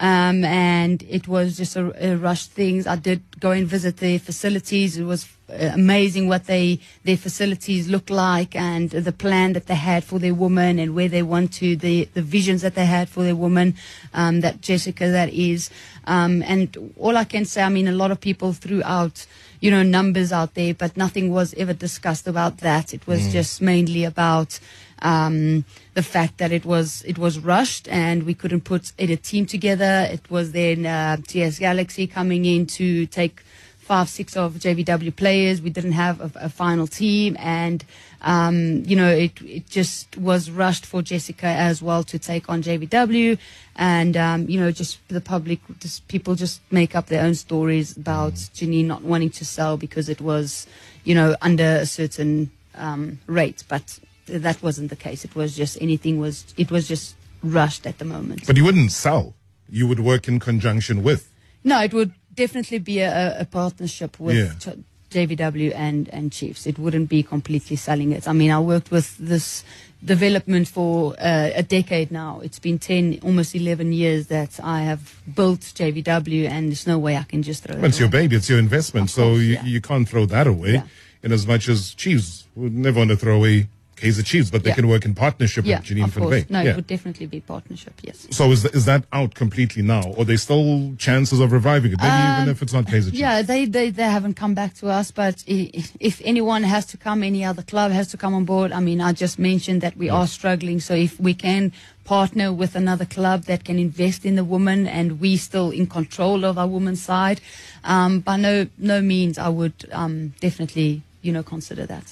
um, 0.03 0.45
and 0.45 1.03
it 1.09 1.29
was 1.29 1.57
just 1.57 1.77
a, 1.77 1.85
a 2.13 2.17
rushed 2.17 2.51
things. 2.51 2.87
I 2.87 2.97
did 2.97 3.21
go 3.41 3.51
and 3.53 3.67
visit 3.67 3.97
their 3.99 4.19
facilities. 4.19 4.97
It 4.99 5.05
was 5.05 5.29
uh, 5.49 5.71
amazing 5.75 6.29
what 6.29 6.45
they 6.47 6.81
their 7.05 7.17
facilities 7.17 7.89
look 7.89 8.11
like 8.11 8.57
and 8.57 8.91
the 8.91 9.13
plan 9.13 9.53
that 9.53 9.67
they 9.67 9.77
had 9.93 10.03
for 10.05 10.19
their 10.19 10.35
woman 10.35 10.79
and 10.81 10.95
where 10.97 11.09
they 11.09 11.23
want 11.23 11.53
to 11.61 11.77
the 11.77 12.09
the 12.15 12.23
visions 12.23 12.61
that 12.63 12.75
they 12.75 12.87
had 12.87 13.09
for 13.09 13.23
their 13.23 13.37
woman. 13.37 13.75
Um, 14.13 14.41
that 14.41 14.61
Jessica, 14.61 15.09
that 15.19 15.31
is. 15.33 15.71
Um, 16.05 16.43
and 16.53 16.67
all 16.99 17.17
I 17.17 17.25
can 17.25 17.45
say, 17.45 17.63
I 17.63 17.69
mean, 17.69 17.87
a 17.89 17.93
lot 18.03 18.11
of 18.11 18.19
people 18.21 18.53
threw 18.53 18.83
out, 18.83 19.25
you 19.61 19.71
know, 19.71 19.85
numbers 19.85 20.33
out 20.33 20.55
there, 20.55 20.75
but 20.75 20.97
nothing 20.97 21.31
was 21.31 21.55
ever 21.55 21.75
discussed 21.75 22.27
about 22.27 22.59
that. 22.59 22.93
It 22.93 23.07
was 23.07 23.21
Mm. 23.29 23.33
just 23.39 23.63
mainly 23.63 24.05
about 24.05 24.59
um, 25.03 25.65
the 25.95 26.03
fact 26.03 26.39
that 26.39 26.53
it 26.53 26.65
was 26.65 27.03
it 27.03 27.19
was 27.19 27.39
rushed 27.39 27.89
and 27.89 28.23
we 28.23 28.35
couldn't 28.35 28.63
put 28.63 28.93
a 28.99 29.17
team 29.17 29.45
together. 29.47 30.09
It 30.11 30.31
was 30.31 30.53
then 30.53 30.87
uh, 30.87 31.19
TS 31.27 31.59
Galaxy 31.59 32.07
coming 32.07 32.45
in 32.45 32.67
to 32.79 33.07
take 33.07 33.43
five, 33.79 34.09
six 34.09 34.37
of 34.37 34.55
JVW 34.55 35.15
players. 35.15 35.61
We 35.61 35.71
didn't 35.71 35.93
have 35.93 36.21
a, 36.21 36.47
a 36.47 36.49
final 36.49 36.87
team, 36.87 37.37
and 37.39 37.85
um, 38.23 38.85
you 38.87 38.95
know, 38.95 39.09
it 39.09 39.33
it 39.43 39.69
just 39.69 40.17
was 40.17 40.51
rushed 40.51 40.87
for 40.87 41.03
Jessica 41.03 41.47
as 41.47 41.83
well 41.83 42.05
to 42.05 42.19
take 42.19 42.49
on 42.49 42.63
JVW, 42.63 43.39
and 43.75 44.17
um, 44.17 44.49
you 44.49 44.59
know, 44.61 44.71
just 44.71 45.07
the 45.09 45.21
public, 45.21 45.59
just 45.81 46.07
people 46.07 46.37
just 46.37 46.61
make 46.71 46.95
up 46.95 47.07
their 47.07 47.25
own 47.25 47.35
stories 47.35 47.97
about 47.97 48.35
Janine 48.35 48.87
not 48.87 49.03
wanting 49.03 49.31
to 49.31 49.45
sell 49.45 49.77
because 49.77 50.09
it 50.09 50.21
was, 50.21 50.67
you 51.03 51.17
know, 51.17 51.35
under 51.43 51.77
a 51.83 51.87
certain 51.87 52.53
um, 52.77 53.19
rate, 53.27 53.65
but 53.69 53.99
that 54.39 54.63
wasn't 54.63 54.91
the 54.91 54.97
case. 54.97 55.25
It 55.25 55.35
was 55.35 55.57
just 55.57 55.77
anything 55.81 56.19
was 56.19 56.45
it 56.57 56.71
was 56.71 56.89
just 56.89 57.15
rushed 57.43 57.87
at 57.87 57.99
the 57.99 58.05
moment. 58.05 58.47
But 58.47 58.57
you 58.57 58.65
wouldn't 58.65 58.93
sell. 58.93 59.35
You 59.69 59.87
would 59.89 60.01
work 60.01 60.29
in 60.29 60.39
conjunction 60.41 61.03
with. 61.03 61.31
No, 61.65 61.81
it 61.83 61.93
would 61.95 62.13
definitely 62.35 62.79
be 62.79 63.01
a, 63.01 63.41
a 63.41 63.45
partnership 63.45 64.19
with 64.21 64.37
Yeah. 64.37 64.53
Ch- 64.59 64.79
JVW 65.11 65.75
and, 65.75 66.09
and 66.09 66.33
Chiefs. 66.33 66.67
It 66.67 66.79
wouldn't 66.79 67.09
be 67.11 67.23
completely 67.23 67.77
selling 67.77 68.13
it. 68.13 68.27
I 68.27 68.33
mean, 68.33 68.51
I 68.51 68.59
worked 68.61 68.91
with 68.91 69.17
this 69.19 69.63
development 70.05 70.69
for 70.69 71.13
uh, 71.19 71.51
a 71.55 71.63
decade 71.63 72.11
now. 72.11 72.41
It's 72.43 72.59
been 72.59 72.79
10, 72.79 73.21
almost 73.23 73.55
11 73.55 73.93
years 73.93 74.29
that 74.29 74.59
I 74.63 74.81
have 74.83 75.21
built 75.35 75.61
JVW, 75.61 76.49
and 76.49 76.69
there's 76.71 76.87
no 76.87 76.99
way 76.99 77.17
I 77.17 77.25
can 77.25 77.43
just 77.43 77.63
throw 77.65 77.77
Well, 77.77 77.85
it 77.85 77.89
it's 77.89 78.01
your 78.01 78.09
baby. 78.09 78.37
It's 78.37 78.49
your 78.49 78.59
investment. 78.59 79.11
so 79.11 79.35
you, 79.35 79.59
you 79.65 79.81
can't 79.83 80.09
throw 80.09 80.25
that 80.27 80.47
away. 80.47 80.83
In 81.23 81.31
as 81.31 81.47
much 81.47 81.69
as 81.69 81.95
Chiefs 81.95 82.47
would 82.57 82.75
never 82.75 82.99
want 82.99 83.11
to 83.11 83.17
throw 83.17 83.37
away 83.37 83.69
Kaiser 84.03 84.23
Chiefs, 84.31 84.51
but 84.51 84.61
they 84.65 84.71
Yeah. 84.71 84.75
can 84.81 84.89
work 84.89 85.05
in 85.05 85.15
partnership 85.15 85.65
Yeah, 85.65 85.79
with 85.79 85.87
Janine 85.89 86.05
of 86.05 86.15
van 86.15 86.23
course. 86.25 86.51
No, 86.51 86.61
yeah. 86.61 86.71
it 86.71 86.77
would 86.77 86.87
definitely 86.89 87.27
be 87.27 87.41
partnership. 87.55 87.95
Yes. 88.03 88.27
So 88.31 88.51
is, 88.51 88.63
th- 88.63 88.75
is 88.75 88.85
that 88.87 89.05
out 89.13 89.35
completely 89.43 89.83
now, 89.83 90.03
or 90.17 90.25
there's 90.25 90.43
still 90.43 90.95
chances 91.07 91.39
of 91.45 91.53
reviving 91.53 91.93
it? 91.93 91.99
Maybe 92.01 92.23
even 92.33 92.43
Um, 92.43 92.49
if 92.49 92.63
it's 92.63 92.73
not 92.73 92.87
Kaiser 92.87 93.11
Chiefs. 93.11 93.21
Yeah, 93.27 93.43
they, 93.43 93.65
they, 93.77 93.91
they 93.91 94.09
haven't 94.17 94.35
come 94.35 94.55
back 94.55 94.75
to 94.81 94.89
us, 94.89 95.13
but 95.13 95.37
if 95.47 96.21
anyone 96.25 96.65
has 96.65 96.85
to 96.87 96.97
come, 96.97 97.23
any 97.23 97.45
other 97.45 97.63
club 97.63 97.93
has 97.93 98.09
to 98.09 98.17
come 98.17 98.35
on 98.35 98.45
board. 98.45 98.73
I 98.73 98.81
mean, 98.81 99.01
I 99.01 99.13
just 99.13 99.39
mentioned 99.39 99.81
that 99.83 99.97
we 99.97 100.09
are 100.19 100.27
struggling, 100.27 100.81
so 100.81 100.95
if 100.95 101.13
we 101.21 101.33
can 101.35 101.73
partner 102.05 102.53
with 102.53 102.75
another 102.75 103.05
club 103.17 103.45
that 103.45 103.63
can 103.65 103.79
invest 103.79 104.25
in 104.25 104.35
the 104.35 104.43
woman 104.55 104.89
and 104.89 105.21
we 105.21 105.37
still 105.37 105.71
in 105.71 105.87
control 105.87 106.45
of 106.45 106.59
our 106.59 106.67
women's 106.67 107.01
side, 107.01 107.41
um, 107.85 108.19
by 108.21 108.37
no, 108.37 108.67
no 108.79 109.01
means 109.01 109.39
I 109.39 109.49
would 109.49 109.89
um, 109.93 110.35
definitely, 110.41 111.03
you 111.23 111.33
know, 111.33 111.45
consider 111.45 111.87
that. 111.87 112.07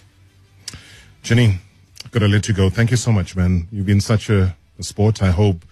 Janine, 1.24 1.59
got 2.11 2.20
to 2.20 2.29
let 2.29 2.49
you 2.49 2.55
go. 2.55 2.70
Thank 2.70 2.90
you 2.90 2.96
so 2.96 3.12
much, 3.12 3.37
man. 3.37 3.68
You've 3.70 3.87
been 3.87 4.01
such 4.01 4.29
a, 4.31 4.57
a 4.79 4.83
sport. 4.83 5.23
I 5.23 5.31
hope 5.31 5.64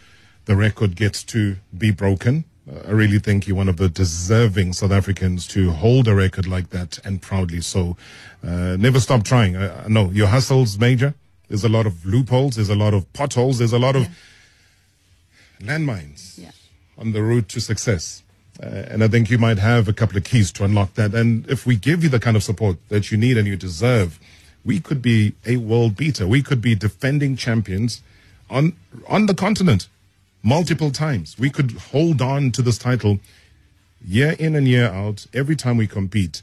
the 0.44 0.57
record 0.57 0.96
gets 0.96 1.22
to 1.24 1.57
be 1.77 1.90
broken. 1.90 2.44
Uh, 2.70 2.88
I 2.88 2.90
really 2.92 3.18
think 3.18 3.46
you're 3.46 3.57
one 3.57 3.68
of 3.68 3.77
the 3.77 3.88
deserving 3.88 4.72
South 4.74 4.92
Africans 4.92 5.46
to 5.48 5.70
hold 5.70 6.07
a 6.09 6.14
record 6.14 6.46
like 6.46 6.70
that 6.70 6.98
and 7.05 7.20
proudly 7.20 7.61
so. 7.61 7.96
Uh, 8.46 8.77
never 8.79 9.01
stop 9.01 9.24
trying. 9.24 9.57
I 9.57 9.88
know 9.88 10.11
your 10.11 10.29
hustle's 10.29 10.79
major. 10.79 11.14
There's 11.48 11.64
a 11.64 11.68
lot 11.68 11.87
of 11.87 12.05
loopholes. 12.05 12.57
There's 12.57 12.68
a 12.68 12.74
lot 12.77 12.94
of 12.94 13.11
potholes. 13.12 13.59
There's 13.59 13.72
a 13.72 13.79
lot 13.79 13.96
of 13.96 14.07
landmines 15.61 16.38
Yeah. 16.38 16.51
on 16.96 17.12
the 17.12 17.22
route 17.22 17.48
to 17.51 17.61
success. 17.61 18.22
Uh, 18.62 18.66
and 18.66 19.05
I 19.05 19.09
think 19.09 19.31
you 19.31 19.38
might 19.38 19.59
have 19.59 19.88
a 19.88 19.92
couple 19.92 20.16
of 20.16 20.24
keys 20.24 20.51
to 20.53 20.64
unlock 20.64 20.94
that. 20.94 21.14
And 21.14 21.48
if 21.48 21.64
we 21.64 21.77
give 21.77 22.03
you 22.03 22.09
the 22.09 22.18
kind 22.20 22.37
of 22.37 22.42
support 22.42 22.77
that 22.88 23.11
you 23.11 23.16
need 23.16 23.37
and 23.38 23.46
you 23.46 23.57
deserve, 23.57 24.18
we 24.68 24.78
could 24.81 25.00
be 25.00 25.33
a 25.46 25.57
world 25.57 25.96
beater. 25.96 26.26
We 26.26 26.42
could 26.42 26.61
be 26.61 26.74
defending 26.74 27.37
champions 27.37 28.02
on 28.50 28.74
on 29.09 29.24
the 29.26 29.35
continent 29.35 29.88
multiple 30.42 30.90
times. 30.90 31.37
We 31.38 31.50
could 31.57 31.70
hold 31.92 32.20
on 32.20 32.52
to 32.52 32.61
this 32.62 32.78
title 32.78 33.18
year 34.16 34.33
in 34.38 34.54
and 34.54 34.68
year 34.68 34.88
out 35.02 35.26
every 35.33 35.57
time 35.57 35.76
we 35.78 35.87
compete. 35.87 36.42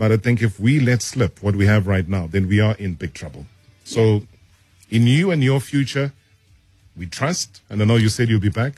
But 0.00 0.10
I 0.12 0.16
think 0.16 0.42
if 0.42 0.58
we 0.58 0.80
let 0.80 1.00
slip 1.02 1.42
what 1.44 1.54
we 1.54 1.66
have 1.66 1.86
right 1.86 2.08
now, 2.08 2.26
then 2.26 2.48
we 2.48 2.58
are 2.60 2.74
in 2.84 2.94
big 2.94 3.12
trouble. 3.14 3.46
So, 3.84 4.22
in 4.90 5.06
you 5.06 5.30
and 5.32 5.42
your 5.42 5.60
future, 5.60 6.12
we 6.96 7.06
trust, 7.06 7.62
and 7.68 7.82
I 7.82 7.84
know 7.84 7.96
you 7.96 8.08
said 8.08 8.28
you'll 8.28 8.48
be 8.52 8.56
back 8.64 8.74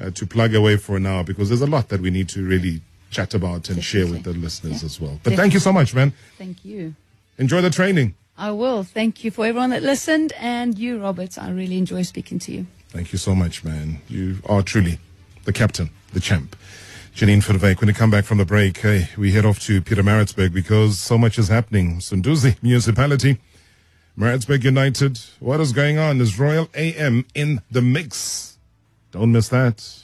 uh, 0.00 0.10
to 0.18 0.26
plug 0.26 0.54
away 0.54 0.76
for 0.76 0.96
an 0.96 1.06
hour 1.06 1.24
because 1.24 1.48
there's 1.48 1.66
a 1.70 1.72
lot 1.76 1.88
that 1.88 2.00
we 2.00 2.10
need 2.10 2.28
to 2.30 2.46
really 2.46 2.80
chat 3.10 3.34
about 3.34 3.68
and 3.70 3.82
share 3.82 4.06
with 4.06 4.22
the 4.22 4.32
listeners 4.32 4.82
as 4.84 5.00
well. 5.00 5.18
But 5.22 5.34
thank 5.34 5.52
you 5.54 5.60
so 5.60 5.72
much, 5.72 5.94
man. 5.94 6.12
Thank 6.38 6.64
you. 6.64 6.94
Enjoy 7.36 7.60
the 7.60 7.70
training. 7.70 8.14
I 8.36 8.50
will. 8.50 8.82
Thank 8.82 9.22
you 9.22 9.30
for 9.30 9.46
everyone 9.46 9.70
that 9.70 9.82
listened 9.82 10.32
and 10.38 10.76
you, 10.78 11.00
Robert. 11.00 11.38
I 11.38 11.50
really 11.50 11.78
enjoy 11.78 12.02
speaking 12.02 12.38
to 12.40 12.52
you. 12.52 12.66
Thank 12.88 13.12
you 13.12 13.18
so 13.18 13.34
much, 13.34 13.64
man. 13.64 14.00
You 14.08 14.38
are 14.46 14.62
truly 14.62 14.98
the 15.44 15.52
captain, 15.52 15.90
the 16.12 16.20
champ. 16.20 16.56
Janine 17.14 17.42
van 17.44 17.60
Wyk, 17.60 17.80
when 17.80 17.88
you 17.88 17.94
come 17.94 18.10
back 18.10 18.24
from 18.24 18.38
the 18.38 18.44
break, 18.44 18.78
hey, 18.78 19.08
we 19.16 19.30
head 19.30 19.44
off 19.44 19.60
to 19.60 19.80
Pietermaritzburg 19.80 20.52
because 20.52 20.98
so 20.98 21.16
much 21.16 21.38
is 21.38 21.48
happening. 21.48 21.98
Sunduzi 21.98 22.56
Municipality, 22.62 23.38
Maritzburg 24.16 24.64
United. 24.64 25.20
What 25.38 25.60
is 25.60 25.72
going 25.72 25.96
on? 25.96 26.20
Is 26.20 26.40
Royal 26.40 26.68
AM 26.74 27.24
in 27.34 27.60
the 27.70 27.82
mix? 27.82 28.58
Don't 29.12 29.30
miss 29.30 29.48
that. 29.50 30.03